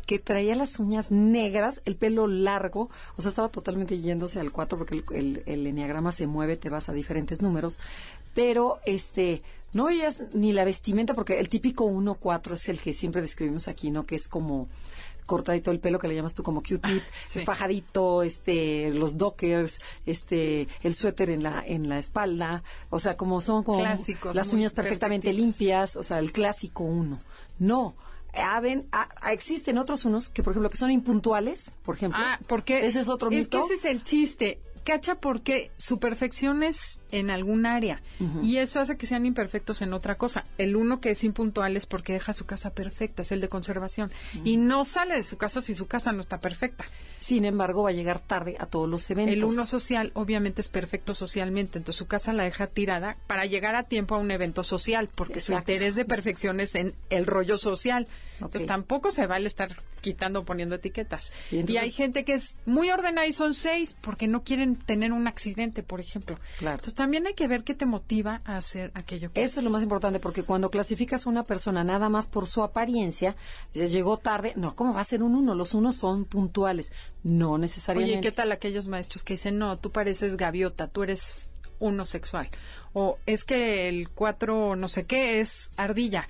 [0.07, 4.77] que traía las uñas negras, el pelo largo, o sea, estaba totalmente yéndose al 4
[4.77, 7.79] porque el, el, enneagrama se mueve, te vas a diferentes números,
[8.33, 9.43] pero este,
[9.73, 13.91] no veías ni la vestimenta porque el típico 1-4 es el que siempre describimos aquí,
[13.91, 14.05] ¿no?
[14.05, 14.67] Que es como
[15.27, 17.03] cortadito el pelo que le llamas tú como Q-tip,
[17.45, 23.39] fajadito, este, los dockers, este, el suéter en la en la espalda, o sea, como
[23.41, 27.19] son como Clásicos, las uñas perfectamente limpias, o sea, el clásico uno.
[27.59, 27.95] No,
[29.31, 32.19] existen otros unos que, por ejemplo, que son impuntuales, por ejemplo.
[32.21, 33.59] Ah, porque ese es otro mito.
[33.59, 38.01] Es que ese es el chiste cacha porque su perfección es en algún área
[38.41, 40.45] y eso hace que sean imperfectos en otra cosa.
[40.57, 44.13] El uno que es impuntual es porque deja su casa perfecta, es el de conservación
[44.45, 46.85] y no sale de su casa si su casa no está perfecta.
[47.19, 49.35] Sin embargo, va a llegar tarde a todos los eventos.
[49.35, 53.75] El uno social obviamente es perfecto socialmente, entonces su casa la deja tirada para llegar
[53.75, 57.57] a tiempo a un evento social porque su interés de perfección es en el rollo
[57.57, 58.07] social.
[58.35, 59.75] Entonces tampoco se vale estar
[60.07, 61.33] quitando, poniendo etiquetas.
[61.51, 65.27] Y hay gente que es muy ordenada y son seis porque no quieren tener un
[65.27, 66.37] accidente, por ejemplo.
[66.59, 66.75] Claro.
[66.75, 69.69] Entonces también hay que ver qué te motiva a hacer aquello que Eso es lo
[69.69, 73.35] más importante, porque cuando clasificas a una persona nada más por su apariencia,
[73.73, 75.55] dices, llegó tarde, no, ¿cómo va a ser un uno?
[75.55, 76.93] Los unos son puntuales,
[77.23, 78.19] no necesariamente.
[78.19, 82.49] Oye, ¿qué tal aquellos maestros que dicen, no, tú pareces gaviota, tú eres uno sexual?
[82.93, 86.27] O es que el cuatro no sé qué es ardilla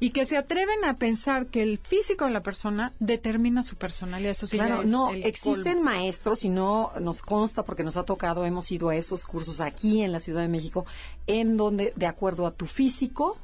[0.00, 4.30] y que se atreven a pensar que el físico de la persona determina su personalidad.
[4.30, 8.70] Eso sí claro, no, existen maestros y no nos consta porque nos ha tocado, hemos
[8.70, 10.86] ido a esos cursos aquí en la Ciudad de México,
[11.26, 13.38] en donde de acuerdo a tu físico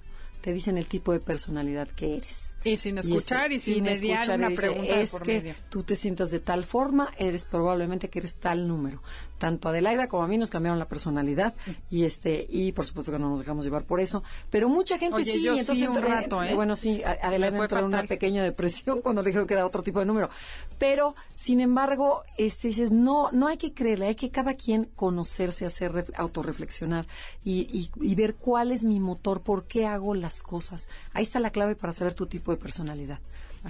[0.44, 2.54] te dicen el tipo de personalidad que eres.
[2.64, 6.64] Y sin escuchar y, sin, mediar una pregunta es que tú te sientas de tal
[6.64, 9.02] forma, eres probablemente que eres tal número.
[9.44, 11.52] Tanto Adelaida como a mí nos cambiaron la personalidad
[11.90, 15.22] y este y por supuesto que no nos dejamos llevar por eso, pero mucha gente
[15.22, 16.54] sí, entonces un rato, ¿eh?
[16.54, 19.98] bueno, sí, Adelaida entró en una pequeña depresión cuando le dijeron que era otro tipo
[19.98, 20.30] de número.
[20.78, 25.66] Pero sin embargo, este dices, no no hay que creerle, hay que cada quien conocerse,
[25.66, 27.06] hacer autorreflexionar
[27.44, 30.88] y, y ver cuál es mi motor, por qué hago las cosas.
[31.12, 33.18] Ahí está la clave para saber tu tipo de personalidad.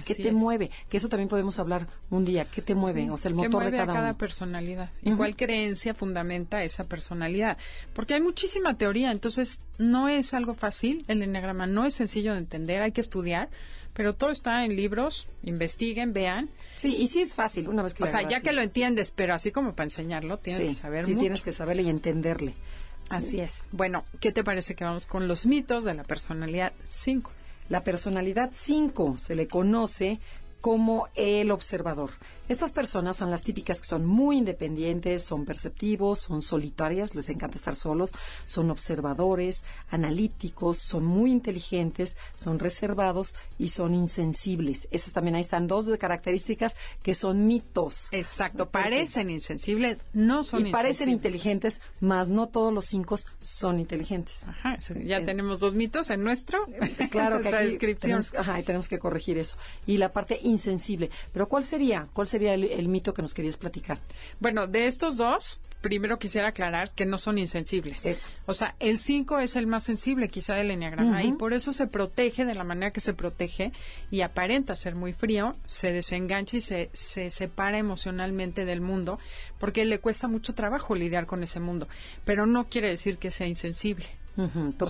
[0.03, 0.71] ¿Qué te mueve?
[0.89, 2.45] Que eso también podemos hablar un día.
[2.45, 3.09] ¿Qué te mueve?
[3.09, 4.89] o sea, el motor de cada, a cada personalidad.
[5.01, 7.57] Igual creencia fundamenta esa personalidad.
[7.93, 11.05] Porque hay muchísima teoría, entonces no es algo fácil.
[11.07, 13.49] El enneagrama no es sencillo de entender, hay que estudiar.
[13.93, 16.49] Pero todo está en libros, investiguen, vean.
[16.75, 19.33] Sí, y sí es fácil una vez que O sea, ya que lo entiendes, pero
[19.33, 22.53] así como para enseñarlo, tienes que saber Sí, tienes que saberle y entenderle.
[23.09, 23.65] Así es.
[23.71, 27.31] Bueno, ¿qué te parece que vamos con los mitos de la personalidad 5?
[27.69, 30.19] La personalidad 5 se le conoce
[30.61, 32.11] como el observador.
[32.47, 37.57] Estas personas son las típicas que son muy independientes, son perceptivos, son solitarias, les encanta
[37.57, 38.11] estar solos,
[38.43, 44.87] son observadores, analíticos, son muy inteligentes, son reservados y son insensibles.
[44.91, 48.09] Esas también ahí están dos de características que son mitos.
[48.11, 54.47] Exacto, parecen insensibles, no son y parecen inteligentes, mas no todos los cinco son inteligentes.
[54.49, 56.63] Ajá, ya eh, tenemos dos mitos en nuestro,
[57.09, 58.21] claro que descripción.
[58.21, 59.57] Tenemos, ajá, y tenemos que corregir eso.
[59.87, 62.07] Y la parte insensible, pero ¿cuál sería?
[62.13, 63.99] ¿Cuál sería el, mito que nos querías platicar?
[64.39, 68.25] Bueno, de estos dos, primero quisiera aclarar que no son insensibles.
[68.47, 71.85] O sea, el 5 es el más sensible quizá del enneagrama y por eso se
[71.85, 73.71] protege de la manera que se protege
[74.09, 79.19] y aparenta ser muy frío, se desengancha y se, se separa emocionalmente del mundo
[79.59, 81.87] porque le cuesta mucho trabajo lidiar con ese mundo,
[82.23, 84.07] pero no quiere decir que sea insensible.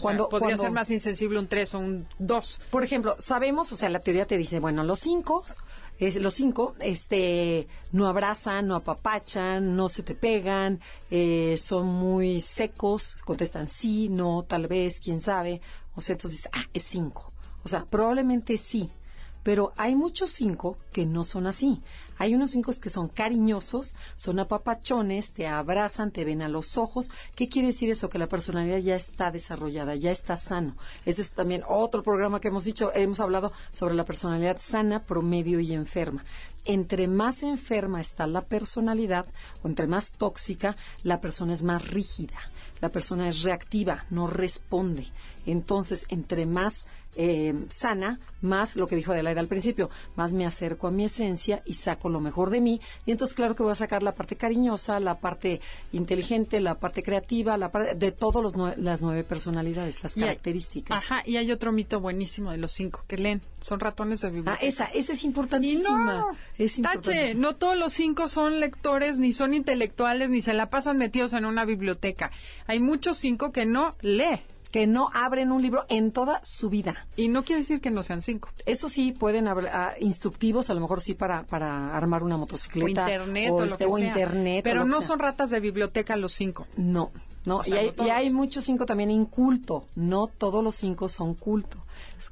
[0.02, 2.62] cuando, podría ser más insensible un 3 o un 2.
[2.72, 5.46] Por ejemplo, sabemos, o sea, la teoría te dice, bueno, los 5
[6.00, 10.80] es, los cinco, este, no abrazan, no apapachan, no se te pegan,
[11.10, 15.62] eh, son muy secos, contestan sí, no, tal vez, quién sabe.
[15.96, 17.32] O sea, entonces, ah, es cinco.
[17.64, 18.92] O sea, probablemente sí,
[19.46, 21.84] pero hay muchos cinco que no son así.
[22.18, 27.12] Hay unos cinco que son cariñosos, son apapachones, te abrazan, te ven a los ojos.
[27.36, 28.10] ¿Qué quiere decir eso?
[28.10, 30.76] Que la personalidad ya está desarrollada, ya está sano.
[31.06, 35.60] Ese es también otro programa que hemos dicho, hemos hablado sobre la personalidad sana, promedio
[35.60, 36.26] y enferma
[36.66, 39.28] entre más enferma está la personalidad
[39.62, 42.40] o entre más tóxica, la persona es más rígida,
[42.82, 45.06] la persona es reactiva, no responde.
[45.46, 50.88] Entonces, entre más eh, sana, más lo que dijo Adelaida al principio, más me acerco
[50.88, 52.82] a mi esencia y saco lo mejor de mí.
[53.06, 55.62] Y entonces, claro que voy a sacar la parte cariñosa, la parte
[55.94, 60.98] inteligente, la parte creativa, la parte de todas las nueve personalidades, las características.
[60.98, 64.60] ajá, y hay otro mito buenísimo de los cinco que leen, son ratones de biblioteca.
[64.62, 66.14] Ah, esa, esa es importantísima.
[66.14, 66.28] no,
[66.58, 70.98] es tache, no todos los cinco son lectores, ni son intelectuales, ni se la pasan
[70.98, 72.32] metidos en una biblioteca.
[72.68, 74.42] Hay muchos cinco que no lee
[74.76, 77.08] que no abren un libro en toda su vida.
[77.16, 78.50] Y no quiere decir que no sean cinco.
[78.66, 83.06] Eso sí, pueden haber ah, instructivos, a lo mejor sí para, para armar una motocicleta.
[83.06, 84.66] O internet o, este, que internet.
[84.66, 86.68] Pero no son ratas de biblioteca los cinco.
[86.76, 87.14] No,
[87.46, 87.62] no.
[87.66, 89.88] y, hay, y hay muchos cinco también inculto.
[89.96, 91.85] No todos los cinco son culto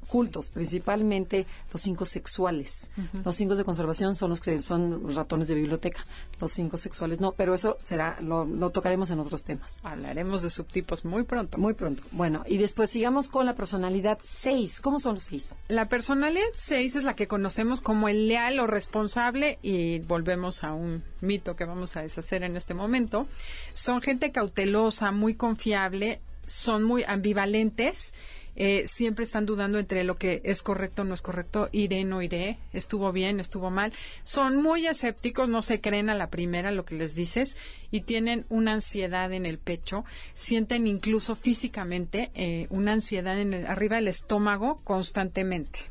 [0.08, 2.90] cultos, principalmente los cinco sexuales.
[3.24, 6.04] Los cinco de conservación son los que son ratones de biblioteca.
[6.40, 9.78] Los cinco sexuales no, pero eso será lo, tocaremos en otros temas.
[9.82, 11.58] Hablaremos de subtipos muy pronto.
[11.58, 12.02] Muy pronto.
[12.12, 14.80] Bueno, y después sigamos con la personalidad 6.
[14.80, 15.56] ¿Cómo son los seis?
[15.68, 20.72] La personalidad 6 es la que conocemos como el leal o responsable y volvemos a
[20.72, 23.26] un mito que vamos a deshacer en este momento.
[23.72, 28.14] Son gente cautelosa, muy confiable, son muy ambivalentes
[28.56, 32.22] eh, siempre están dudando entre lo que es correcto o no es correcto, iré, no
[32.22, 33.92] iré, estuvo bien, estuvo mal.
[34.22, 37.56] Son muy escépticos, no se creen a la primera lo que les dices
[37.90, 43.96] y tienen una ansiedad en el pecho, sienten incluso físicamente eh, una ansiedad en arriba
[43.96, 45.90] del estómago constantemente.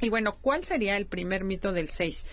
[0.00, 2.26] Y bueno, ¿cuál sería el primer mito del 6?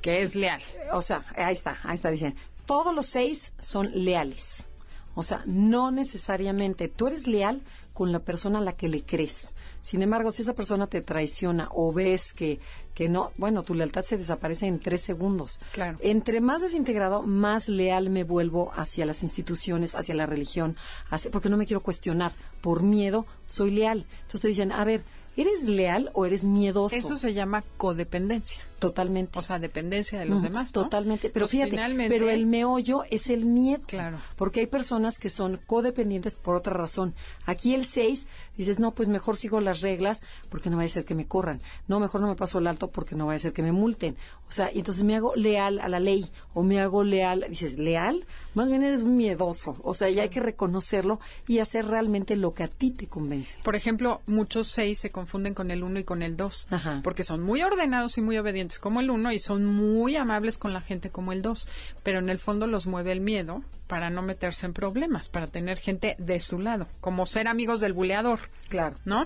[0.00, 0.62] Que es leal.
[0.92, 2.34] O sea, ahí está, ahí está, dicen,
[2.68, 4.68] todos los seis son leales.
[5.14, 7.62] O sea, no necesariamente tú eres leal
[7.98, 9.56] con la persona a la que le crees.
[9.80, 12.60] Sin embargo, si esa persona te traiciona o ves que,
[12.94, 15.58] que no, bueno, tu lealtad se desaparece en tres segundos.
[15.72, 15.98] Claro.
[16.00, 20.76] Entre más desintegrado, más leal me vuelvo hacia las instituciones, hacia la religión,
[21.10, 22.34] hacia, porque no me quiero cuestionar.
[22.60, 24.06] Por miedo, soy leal.
[24.12, 25.02] Entonces te dicen, a ver,
[25.36, 26.94] ¿eres leal o eres miedoso?
[26.94, 28.62] Eso se llama codependencia.
[28.78, 29.38] Totalmente.
[29.38, 30.72] O sea, dependencia de los demás.
[30.72, 31.30] Totalmente.
[31.30, 31.76] Pero fíjate,
[32.08, 33.82] pero el meollo es el miedo.
[33.86, 34.18] Claro.
[34.36, 37.14] Porque hay personas que son codependientes por otra razón.
[37.44, 41.04] Aquí el 6, dices, no, pues mejor sigo las reglas porque no va a ser
[41.04, 41.60] que me corran.
[41.88, 44.16] No, mejor no me paso el alto porque no va a ser que me multen.
[44.48, 47.46] O sea, entonces me hago leal a la ley o me hago leal.
[47.48, 48.24] Dices, ¿leal?
[48.54, 49.76] Más bien eres un miedoso.
[49.82, 53.56] O sea, ya hay que reconocerlo y hacer realmente lo que a ti te convence.
[53.64, 56.68] Por ejemplo, muchos 6 se confunden con el 1 y con el 2.
[57.02, 60.72] Porque son muy ordenados y muy obedientes como el uno y son muy amables con
[60.72, 61.68] la gente como el dos,
[62.02, 65.78] pero en el fondo los mueve el miedo para no meterse en problemas, para tener
[65.78, 68.40] gente de su lado, como ser amigos del buleador.
[68.68, 68.96] Claro.
[69.04, 69.24] ¿No?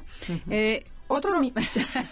[1.14, 1.60] Otro, mito.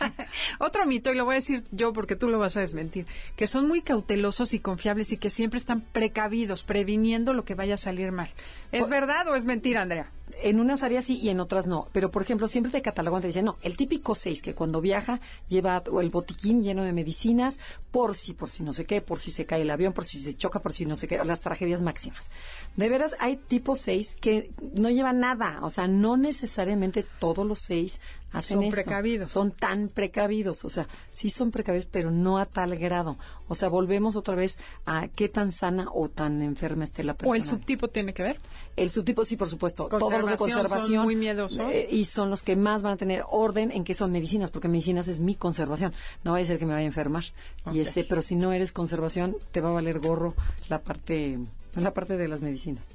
[0.59, 3.47] otro mito, y lo voy a decir yo porque tú lo vas a desmentir, que
[3.47, 7.79] son muy cautelosos y confiables y que siempre están precavidos, previniendo lo que vaya a
[7.79, 8.29] salir mal.
[8.73, 10.11] ¿Es verdad o es mentira, Andrea?
[10.43, 11.89] En unas áreas sí y en otras no.
[11.93, 15.21] Pero, por ejemplo, siempre te catalogan, te dicen, no, el típico 6 que cuando viaja
[15.49, 17.59] lleva el botiquín lleno de medicinas
[17.91, 20.19] por si, por si no sé qué, por si se cae el avión, por si
[20.19, 22.31] se choca, por si no sé qué, las tragedias máximas.
[22.77, 25.59] De veras, hay tipo 6 que no llevan nada.
[25.63, 28.01] O sea, no necesariamente todos los 6
[28.41, 29.31] son precavidos.
[29.31, 33.19] Son tan precavidos, o sea, sí son precavidos, pero no a tal grado.
[33.49, 37.33] O sea, volvemos otra vez a qué tan sana o tan enferma esté la persona.
[37.33, 38.39] ¿O el subtipo tiene que ver?
[38.81, 39.89] El subtipo sí, por supuesto.
[39.89, 40.95] Todos los de conservación.
[40.95, 41.71] Son muy miedosos.
[41.73, 44.69] Eh, y son los que más van a tener orden en que son medicinas, porque
[44.69, 45.93] medicinas es mi conservación.
[46.25, 47.25] No va a ser que me vaya a enfermar.
[47.73, 50.35] Y este, pero si no eres conservación, te va a valer gorro
[50.69, 51.39] la parte
[51.75, 52.91] la parte de las medicinas.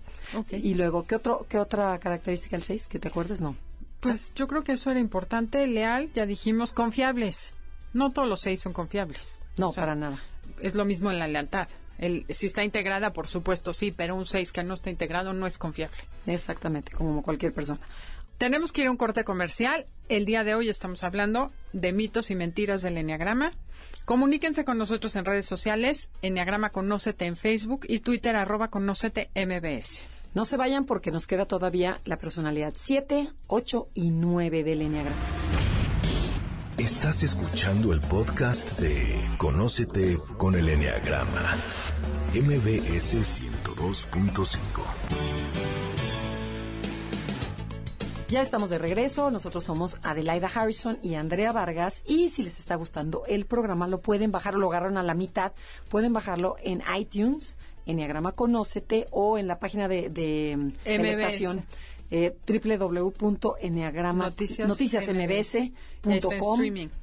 [0.51, 3.39] Y luego, ¿qué, otro, ¿qué otra característica del 6 que te acuerdes?
[3.39, 3.55] No.
[3.99, 5.65] Pues yo creo que eso era importante.
[5.67, 7.53] Leal, ya dijimos, confiables.
[7.93, 9.41] No todos los seis son confiables.
[9.57, 10.19] No, para nada.
[10.61, 11.67] Es lo mismo en la lealtad.
[11.97, 15.47] El, si está integrada, por supuesto, sí, pero un seis que no está integrado no
[15.47, 15.97] es confiable.
[16.25, 17.79] Exactamente, como cualquier persona.
[18.37, 19.85] Tenemos que ir a un corte comercial.
[20.09, 23.51] El día de hoy estamos hablando de mitos y mentiras del Enneagrama.
[24.03, 30.01] Comuníquense con nosotros en redes sociales, Enneagrama Conócete en Facebook y Twitter arroba Conócete MBS.
[30.33, 35.25] No se vayan porque nos queda todavía la personalidad 7, 8 y 9 del Enneagrama.
[36.77, 41.55] Estás escuchando el podcast de Conócete con el Enneagrama,
[42.35, 44.59] MBS 102.5.
[48.27, 49.31] Ya estamos de regreso.
[49.31, 52.03] Nosotros somos Adelaida Harrison y Andrea Vargas.
[52.05, 55.53] Y si les está gustando el programa, lo pueden bajar, lo agarran a la mitad.
[55.87, 61.63] Pueden bajarlo en iTunes, Enneagrama Conócete o en la página de, de, de la estación
[62.11, 62.35] eh,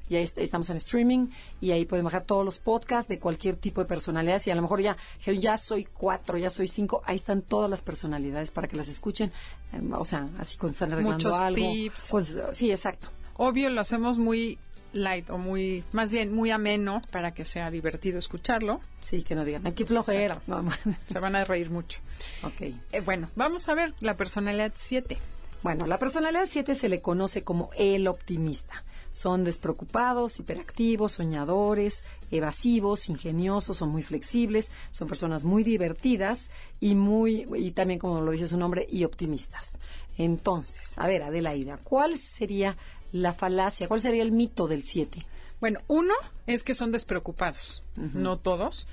[0.09, 1.27] y ahí estamos en streaming.
[1.59, 4.61] Y ahí pueden bajar todos los podcasts de cualquier tipo de personalidades y a lo
[4.61, 8.77] mejor ya ya soy cuatro, ya soy cinco, ahí están todas las personalidades para que
[8.77, 9.31] las escuchen,
[9.73, 11.61] em, o sea, así cuando están arreglando algo.
[12.09, 13.09] Pues, sí, exacto.
[13.35, 14.57] Obvio, lo hacemos muy
[14.93, 18.79] light o muy, más bien muy ameno para que sea divertido escucharlo.
[19.01, 20.41] Sí, que no digan, aquí flojera.
[21.07, 21.99] Se van a reír mucho.
[22.43, 22.61] Ok.
[22.61, 25.17] Eh, bueno, vamos a ver la personalidad 7.
[25.63, 28.83] Bueno, la personalidad 7 se le conoce como el optimista.
[29.11, 37.47] Son despreocupados, hiperactivos, soñadores, evasivos, ingeniosos, son muy flexibles, son personas muy divertidas y muy
[37.55, 39.79] y también como lo dice su nombre y optimistas.
[40.17, 42.75] Entonces, a ver, Adelaida, ¿cuál sería
[43.13, 43.87] la falacia?
[43.87, 45.25] ¿Cuál sería el mito del 7?
[45.61, 46.13] Bueno, uno
[46.45, 48.85] es que son despreocupados, no todos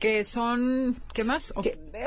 [0.00, 1.52] que son ¿qué más?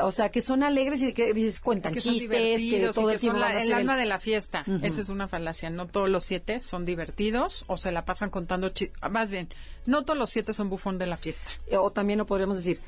[0.02, 4.04] O, sea, que son alegres y que dices cuentan chistes, que todo el, alma de
[4.04, 4.64] la fiesta.
[4.82, 5.70] Esa es una falacia.
[5.70, 9.00] No todos los siete son divertidos o se la pasan contando chistes.
[9.10, 9.48] Más bien,
[9.86, 11.50] no todos los siete son bufón de la fiesta.
[11.78, 12.80] O también lo podríamos decir,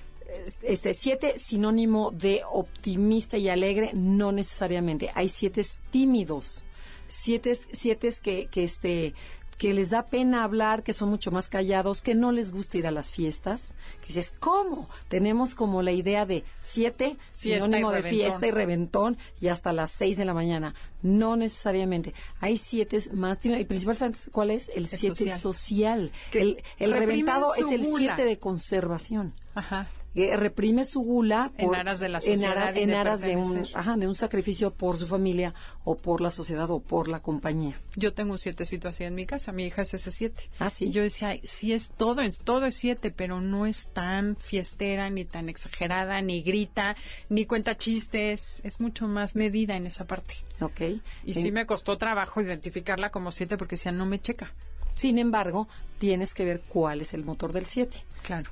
[0.63, 5.13] este siete sinónimo de optimista y alegre, no necesariamente.
[5.15, 6.65] Hay siete tímidos
[7.09, 9.15] siete, siete que, que, este,
[9.59, 12.87] que les da pena hablar, que son mucho más callados, que no les gusta ir
[12.87, 14.89] a las fiestas, que dices, ¿cómo?
[15.09, 20.19] Tenemos como la idea de siete, sinónimo de fiesta y reventón, y hasta las seis
[20.19, 20.75] de la mañana.
[21.03, 22.13] No necesariamente.
[22.41, 24.71] Hay siete más, y principalmente, ¿cuál es?
[24.75, 26.13] El, siete social.
[26.33, 29.33] El, el reventado es el siete de conservación.
[29.55, 34.09] Ajá reprime su gula en aras de la sociedad en, aras de un ajá, de
[34.09, 35.55] un sacrificio por su familia
[35.85, 37.79] o por la sociedad o por la compañía.
[37.97, 40.49] Yo tengo un sietecito así en mi casa mi hija es ese siete.
[40.59, 40.87] Ah sí.
[40.87, 44.37] Y yo decía Ay, sí es todo es todo es siete pero no es tan
[44.37, 46.97] fiestera ni tan exagerada ni grita
[47.29, 50.81] ni cuenta chistes es mucho más medida en esa parte Ok.
[51.25, 54.55] y sí me costó trabajo identificarla como siete porque decía no me checa
[54.95, 57.99] sin embargo tienes que ver cuál es el motor del siete.
[58.23, 58.51] Claro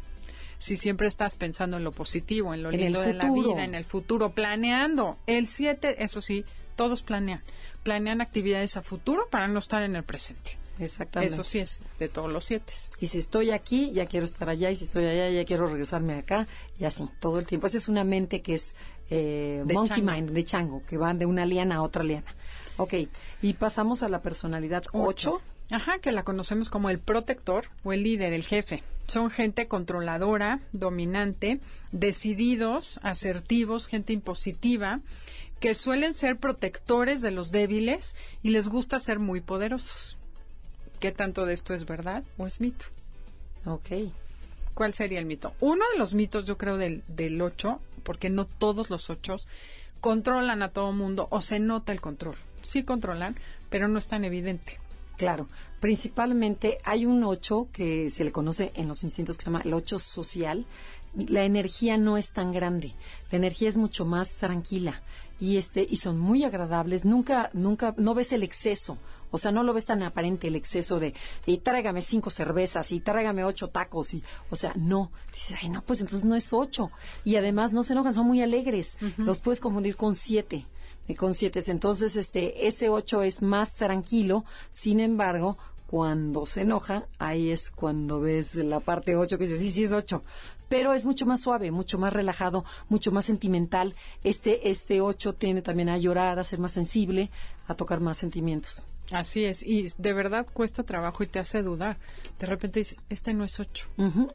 [0.64, 3.84] si siempre estás pensando en lo positivo, en lo lindo de la vida, en el
[3.84, 5.18] futuro, planeando.
[5.26, 7.42] El 7, eso sí, todos planean.
[7.82, 10.56] Planean actividades a futuro para no estar en el presente.
[10.78, 11.34] Exactamente.
[11.34, 12.72] Eso sí es de todos los siete.
[12.98, 16.14] Y si estoy aquí, ya quiero estar allá, y si estoy allá, ya quiero regresarme
[16.14, 16.48] acá,
[16.80, 17.66] y así, todo el tiempo.
[17.66, 18.74] Esa es una mente que es
[19.10, 22.34] eh, monkey mind, de chango, que van de una liana a otra liana.
[22.78, 22.94] Ok,
[23.42, 25.42] y pasamos a la personalidad 8.
[25.70, 28.82] Ajá, que la conocemos como el protector o el líder, el jefe.
[29.06, 31.60] Son gente controladora, dominante,
[31.92, 35.00] decididos, asertivos, gente impositiva,
[35.60, 40.16] que suelen ser protectores de los débiles y les gusta ser muy poderosos.
[41.00, 42.84] ¿Qué tanto de esto es verdad o es mito?
[43.66, 44.12] Ok.
[44.74, 45.54] ¿Cuál sería el mito?
[45.60, 49.46] Uno de los mitos, yo creo, del, del 8, porque no todos los ochos
[50.00, 52.36] controlan a todo mundo o se nota el control.
[52.62, 53.36] Sí controlan,
[53.70, 54.78] pero no es tan evidente.
[55.16, 55.48] Claro,
[55.80, 59.74] principalmente hay un 8 que se le conoce en los instintos que se llama el
[59.74, 60.66] 8 social.
[61.14, 62.92] La energía no es tan grande,
[63.30, 65.00] la energía es mucho más tranquila
[65.38, 67.04] y este y son muy agradables.
[67.04, 68.98] Nunca, nunca, no ves el exceso.
[69.30, 71.12] O sea, no lo ves tan aparente el exceso de,
[71.44, 75.10] y tráigame cinco cervezas, y tráigame ocho tacos, y, o sea, no.
[75.34, 76.92] Dices, ay, no, pues entonces no es ocho.
[77.24, 78.96] Y además no se enojan, son muy alegres.
[79.16, 80.66] Los puedes confundir con siete
[81.14, 81.60] con siete.
[81.66, 88.20] Entonces, este, ese ocho es más tranquilo, sin embargo, cuando se enoja, ahí es cuando
[88.20, 90.24] ves la parte ocho que dice, sí, sí es ocho.
[90.68, 93.94] Pero es mucho más suave, mucho más relajado, mucho más sentimental.
[94.24, 97.30] Este, este ocho tiene también a llorar, a ser más sensible,
[97.68, 98.86] a tocar más sentimientos.
[99.12, 101.98] Así es, y de verdad cuesta trabajo y te hace dudar.
[102.38, 103.86] De repente dices, este no es ocho.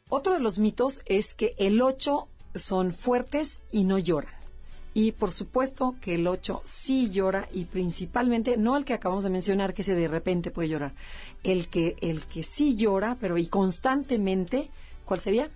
[0.08, 4.39] Otro de los mitos es que el ocho son fuertes y no lloran.
[4.92, 9.30] Y por supuesto que el 8 sí llora y principalmente, no el que acabamos de
[9.30, 10.94] mencionar, que se de repente puede llorar,
[11.44, 14.68] el que, el que sí llora, pero y constantemente,
[15.04, 15.48] ¿cuál sería?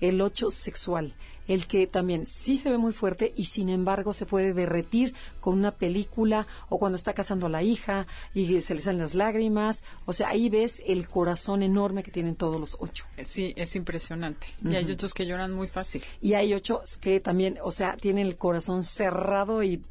[0.00, 1.14] El 8 sexual,
[1.48, 5.58] el que también sí se ve muy fuerte y sin embargo se puede derretir con
[5.58, 9.84] una película o cuando está casando a la hija y se le salen las lágrimas.
[10.04, 13.04] O sea, ahí ves el corazón enorme que tienen todos los ocho.
[13.24, 14.48] Sí, es impresionante.
[14.64, 16.02] Y hay otros que lloran muy fácil.
[16.20, 19.82] Y hay ocho que también, o sea, tienen el corazón cerrado y,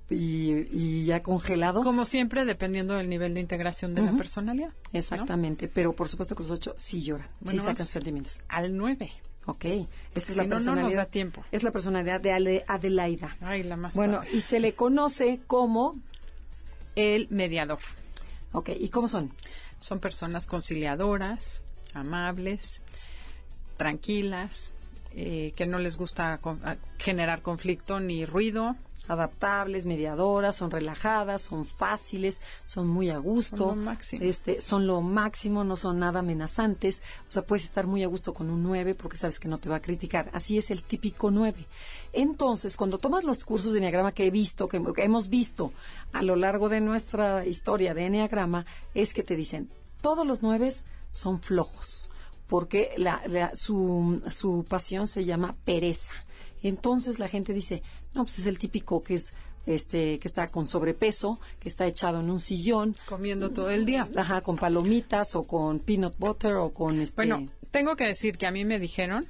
[1.06, 1.84] ya congelado.
[1.84, 4.74] Como siempre, dependiendo del nivel de integración de la personalidad.
[4.94, 8.42] Exactamente, pero por supuesto que los ocho sí lloran, sí sacan sentimientos.
[8.48, 9.12] Al nueve.
[9.48, 9.66] Ok,
[10.16, 11.04] esta es la personalidad.
[11.04, 11.44] No tiempo.
[11.52, 13.38] Es la personalidad de Adelaida.
[13.42, 15.96] Ay, la más Bueno, y se le conoce como
[16.96, 17.80] el mediador.
[18.54, 19.32] Ok, ¿y cómo son?
[19.78, 21.62] Son personas conciliadoras,
[21.94, 22.82] amables,
[23.78, 24.74] tranquilas,
[25.12, 26.40] eh, que no les gusta
[26.98, 28.76] generar conflicto ni ruido,
[29.08, 33.70] adaptables, mediadoras, son relajadas, son fáciles, son muy a gusto.
[33.70, 34.24] Son lo máximo.
[34.24, 37.02] Este, son lo máximo, no son nada amenazantes.
[37.28, 39.70] O sea, puedes estar muy a gusto con un 9 porque sabes que no te
[39.70, 40.30] va a criticar.
[40.34, 41.66] Así es el típico 9.
[42.14, 45.72] Entonces, cuando tomas los cursos de Enneagrama que he visto, que, hemos visto
[46.14, 49.70] a lo largo de nuestra historia de Enneagrama, es que te dicen,
[50.02, 50.74] todos los 9
[51.12, 52.10] son flojos
[52.48, 52.96] porque
[53.54, 56.14] su, su pasión se llama pereza.
[56.68, 59.34] Entonces la gente dice, no, pues es el típico que es
[59.68, 64.08] este que está con sobrepeso, que está echado en un sillón, comiendo todo el día.
[64.16, 68.48] Ajá, con palomitas o con peanut butter o con este Bueno, tengo que decir que
[68.48, 69.28] a mí me dijeron,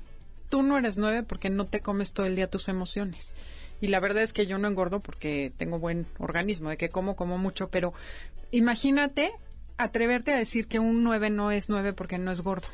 [0.50, 3.36] "Tú no eres nueve porque no te comes todo el día tus emociones."
[3.82, 7.16] Y la verdad es que yo no engordo porque tengo buen organismo, de que como
[7.16, 7.94] como mucho, pero
[8.52, 9.34] imagínate
[9.78, 12.68] atreverte a decir que un 9 no es 9 porque no es gordo.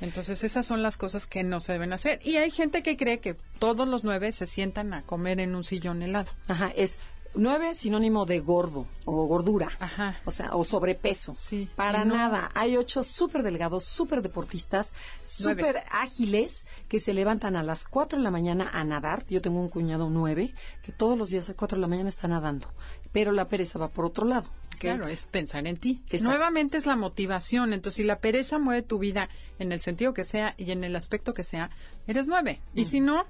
[0.00, 2.20] Entonces esas son las cosas que no se deben hacer.
[2.24, 5.64] Y hay gente que cree que todos los 9 se sientan a comer en un
[5.64, 6.30] sillón helado.
[6.48, 6.98] Ajá, es
[7.36, 9.70] 9 sinónimo de gordo o gordura.
[9.80, 10.20] Ajá.
[10.24, 11.34] O sea, o sobrepeso.
[11.34, 11.68] Sí.
[11.74, 12.50] Para nada.
[12.54, 18.24] Hay ocho súper delgados, súper deportistas, súper ágiles que se levantan a las 4 de
[18.24, 19.24] la mañana a nadar.
[19.28, 22.28] Yo tengo un cuñado 9 que todos los días a 4 de la mañana está
[22.28, 22.68] nadando.
[23.12, 24.48] Pero la pereza va por otro lado.
[24.78, 26.00] Claro, es pensar en ti.
[26.22, 27.72] Nuevamente es la motivación.
[27.72, 30.96] Entonces, si la pereza mueve tu vida en el sentido que sea y en el
[30.96, 31.70] aspecto que sea,
[32.06, 32.60] eres nueve.
[32.74, 33.26] Y si no,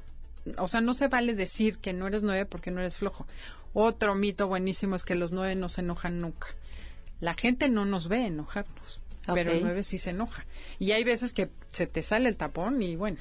[0.58, 3.26] o sea, no se vale decir que no eres nueve porque no eres flojo.
[3.72, 6.48] Otro mito buenísimo es que los nueve no se enojan nunca.
[7.20, 9.00] La gente no nos ve enojarnos,
[9.32, 10.44] pero el nueve sí se enoja.
[10.78, 13.18] Y hay veces que se te sale el tapón y bueno,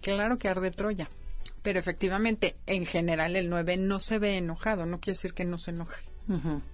[0.00, 1.08] claro que arde Troya.
[1.62, 4.86] Pero efectivamente, en general, el nueve no se ve enojado.
[4.86, 6.02] No quiere decir que no se enoje.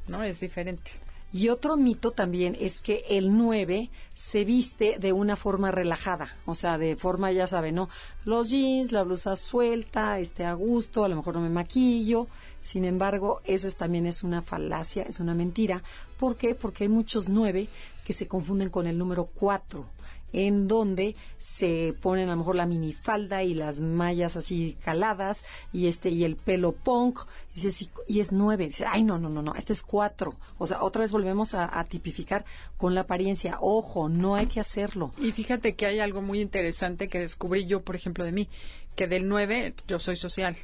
[0.09, 0.23] ¿No?
[0.23, 0.93] Es diferente.
[1.31, 6.55] Y otro mito también es que el 9 se viste de una forma relajada, o
[6.55, 7.91] sea, de forma, ya sabe, ¿no?
[8.25, 12.29] Los jeans, la blusa suelta, este a gusto, a lo mejor no me maquillo.
[12.63, 15.83] Sin embargo, eso también es una falacia, es una mentira.
[16.19, 16.55] ¿Por qué?
[16.55, 17.69] Porque hay muchos 9
[18.05, 19.98] que se confunden con el número 4
[20.33, 25.87] en donde se ponen a lo mejor la minifalda y las mallas así caladas y
[25.87, 27.21] este y el pelo punk.
[27.55, 27.67] Y,
[28.07, 31.03] y es nueve dice ay no no no no este es cuatro o sea otra
[31.03, 32.45] vez volvemos a, a, tipificar
[32.77, 33.59] con la apariencia.
[33.61, 35.13] Ojo no hay que hacerlo.
[35.19, 38.49] Y fíjate que hay algo muy interesante que descubrí yo por ejemplo de mí
[38.97, 40.57] que del nueve yo soy social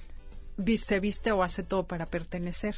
[0.76, 2.76] se viste o hace todo para pertenecer.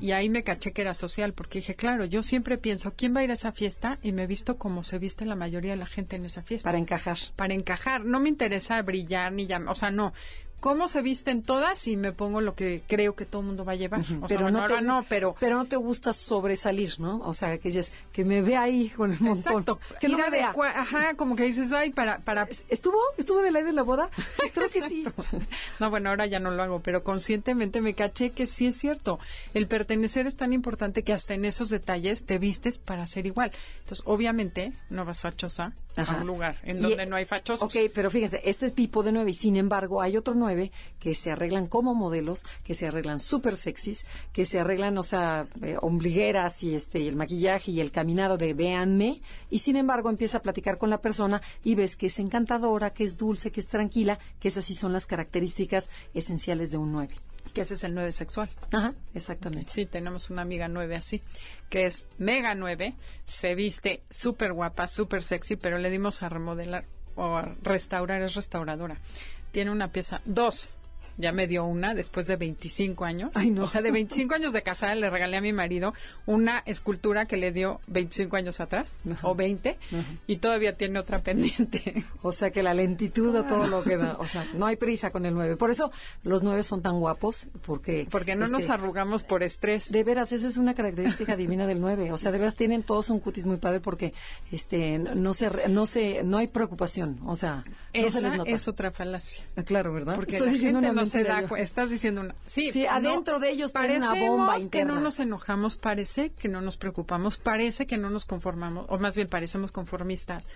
[0.00, 3.20] Y ahí me caché que era social, porque dije, claro, yo siempre pienso, ¿quién va
[3.20, 3.98] a ir a esa fiesta?
[4.02, 6.68] Y me he visto como se viste la mayoría de la gente en esa fiesta.
[6.68, 7.16] Para encajar.
[7.36, 8.04] Para encajar.
[8.04, 10.12] No me interesa brillar ni llamar, o sea, no
[10.62, 13.72] cómo se visten todas y me pongo lo que creo que todo el mundo va
[13.72, 14.02] a llevar.
[14.28, 17.18] pero no te, no, pero pero no te gusta sobresalir, ¿no?
[17.24, 19.80] O sea, que dices que me vea ahí con el montón, Exacto.
[20.00, 20.54] que no me vea.
[20.76, 24.08] Ajá, como que dices, "Ay, para para estuvo estuvo del aire de la boda."
[24.54, 25.04] Creo que sí.
[25.80, 29.18] No, bueno, ahora ya no lo hago, pero conscientemente me caché que sí es cierto.
[29.54, 33.50] El pertenecer es tan importante que hasta en esos detalles te vistes para ser igual.
[33.80, 35.24] Entonces, obviamente, no vas
[35.94, 37.62] fachosa a un lugar en donde no hay fachosos.
[37.62, 41.30] Ok, pero fíjense, este tipo de nueve, y sin embargo, hay otro nueve que se
[41.30, 46.62] arreglan como modelos, que se arreglan súper sexys, que se arreglan, o sea, eh, ombligueras
[46.62, 49.20] y este, y el maquillaje y el caminado de véanme,
[49.50, 53.04] y sin embargo empieza a platicar con la persona y ves que es encantadora, que
[53.04, 57.14] es dulce, que es tranquila, que esas sí son las características esenciales de un nueve
[57.52, 58.48] que ese es el nueve sexual.
[58.72, 59.70] Ajá, exactamente.
[59.70, 61.22] Sí, tenemos una amiga nueve así,
[61.68, 66.84] que es mega nueve, se viste súper guapa, súper sexy, pero le dimos a remodelar
[67.14, 68.96] o a restaurar, es restauradora.
[69.50, 70.70] Tiene una pieza, dos,
[71.18, 73.30] ya me dio una después de 25 años.
[73.34, 73.64] Ay, no.
[73.64, 75.94] O sea, de 25 años de casada le regalé a mi marido
[76.26, 79.78] una escultura que le dio 25 años atrás, o 20,
[80.26, 82.04] y todavía tiene otra pendiente.
[82.22, 84.16] O sea que la lentitud a todo lo que da.
[84.18, 85.56] O sea, no hay prisa con el 9.
[85.56, 85.90] Por eso
[86.22, 88.06] los 9 son tan guapos, porque...
[88.10, 89.90] Porque no nos arrugamos por estrés.
[89.90, 92.12] De veras, esa es una característica divina del 9.
[92.12, 94.14] O sea, de veras tienen todos un cutis muy padre porque
[94.50, 98.50] este no se no se no hay preocupación, o sea, no se les nota.
[98.50, 99.44] es otra falacia.
[99.56, 100.16] Ah, Claro, ¿verdad?
[100.16, 101.48] Porque Estoy diciendo una no se da yo.
[101.48, 102.34] cu- Estás diciendo una...
[102.46, 104.94] Sí, Sí, adentro de ellos una bomba que interna.
[104.94, 109.16] no nos enojamos, parece que no nos preocupamos, parece que no nos conformamos, o más
[109.16, 110.48] bien parecemos conformistas.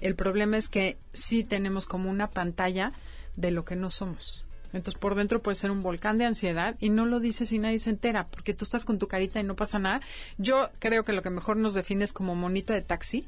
[0.00, 2.92] El problema es que sí tenemos como una pantalla
[3.36, 4.44] de lo que no somos.
[4.72, 7.78] Entonces, por dentro puede ser un volcán de ansiedad y no lo dices y nadie
[7.78, 10.02] se entera, porque tú estás con tu carita y no pasa nada.
[10.36, 13.26] Yo creo que lo que mejor nos define es como monito de taxi,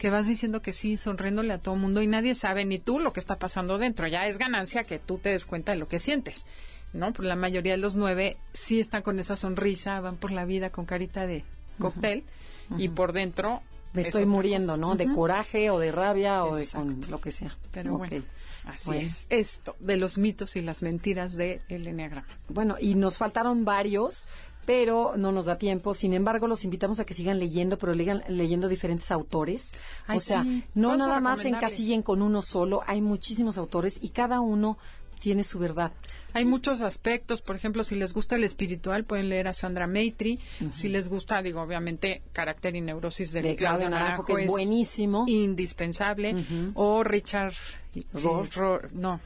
[0.00, 3.12] que vas diciendo que sí, sonriéndole a todo mundo y nadie sabe, ni tú, lo
[3.12, 4.06] que está pasando dentro.
[4.08, 6.46] Ya es ganancia que tú te des cuenta de lo que sientes,
[6.94, 7.12] ¿no?
[7.12, 10.70] Porque la mayoría de los nueve sí están con esa sonrisa, van por la vida
[10.70, 11.44] con carita de
[11.78, 12.24] cóctel
[12.78, 13.62] y por dentro...
[13.92, 14.76] Me es estoy muriendo.
[14.76, 14.94] ¿no?
[14.94, 17.58] De coraje o de rabia o de con lo que sea.
[17.72, 17.98] Pero Ok.
[17.98, 18.24] bueno,
[18.66, 19.02] así Bueno.
[19.02, 19.26] es.
[19.30, 22.26] Esto de los mitos y las mentiras del Enneagrama.
[22.48, 24.28] Bueno, y nos faltaron varios,
[24.66, 25.94] pero no nos da tiempo.
[25.94, 29.72] Sin embargo, los invitamos a que sigan leyendo, pero legan, leyendo diferentes autores.
[30.06, 30.64] Ay, o sea, sí.
[30.74, 32.82] no nada más encasillen con uno solo.
[32.86, 34.78] Hay muchísimos autores y cada uno
[35.20, 35.92] tiene su verdad.
[36.32, 40.38] Hay muchos aspectos, por ejemplo, si les gusta el espiritual, pueden leer a Sandra Maitri.
[40.70, 45.24] Si les gusta, digo, obviamente, Carácter y Neurosis de, De Claudio Naranjo, que es buenísimo.
[45.26, 46.44] Indispensable.
[46.74, 47.54] O Richard
[48.92, 49.20] no,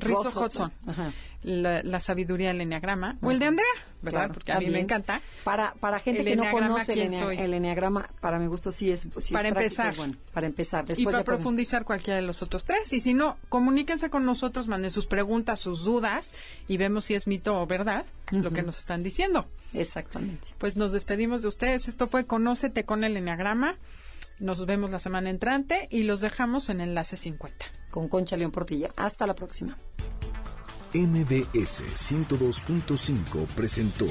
[0.00, 0.72] Rizzo Hudson.
[0.86, 1.12] Ajá.
[1.42, 3.16] La, la sabiduría del Enneagrama.
[3.20, 3.66] O el de Andrea,
[4.00, 4.18] ¿verdad?
[4.20, 4.84] Claro, Porque a mí me también.
[4.84, 5.20] encanta.
[5.42, 7.36] Para, para gente que no enneagrama, conoce el, ¿quién enea- soy?
[7.38, 9.96] el enneagrama, para mi gusto sí es, sí Para empezar.
[9.96, 10.14] bueno.
[10.32, 10.84] Para empezar.
[10.84, 12.92] y Después para ya pueden- profundizar cualquiera de los otros tres.
[12.92, 16.32] Y si no, comuníquense con nosotros, manden sus preguntas, sus dudas
[16.68, 19.44] y vemos si es mito o verdad lo que nos están diciendo.
[19.74, 20.46] Exactamente.
[20.58, 21.88] Pues nos despedimos de ustedes.
[21.88, 23.74] Esto fue Conócete con el Enneagrama.
[24.40, 27.66] Nos vemos la semana entrante y los dejamos en enlace 50.
[27.90, 28.90] Con Concha León Portilla.
[28.96, 29.76] Hasta la próxima.
[30.94, 34.06] MBS 102.5 presentó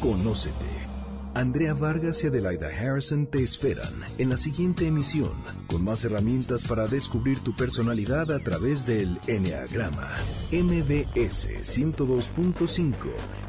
[0.00, 0.88] Conócete.
[1.34, 5.32] Andrea Vargas y Adelaida Harrison te esperan en la siguiente emisión
[5.66, 10.08] con más herramientas para descubrir tu personalidad a través del Enneagrama.
[10.50, 12.94] MBS 102.5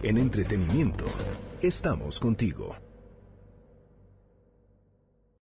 [0.03, 1.05] en entretenimiento.
[1.61, 2.88] Estamos contigo.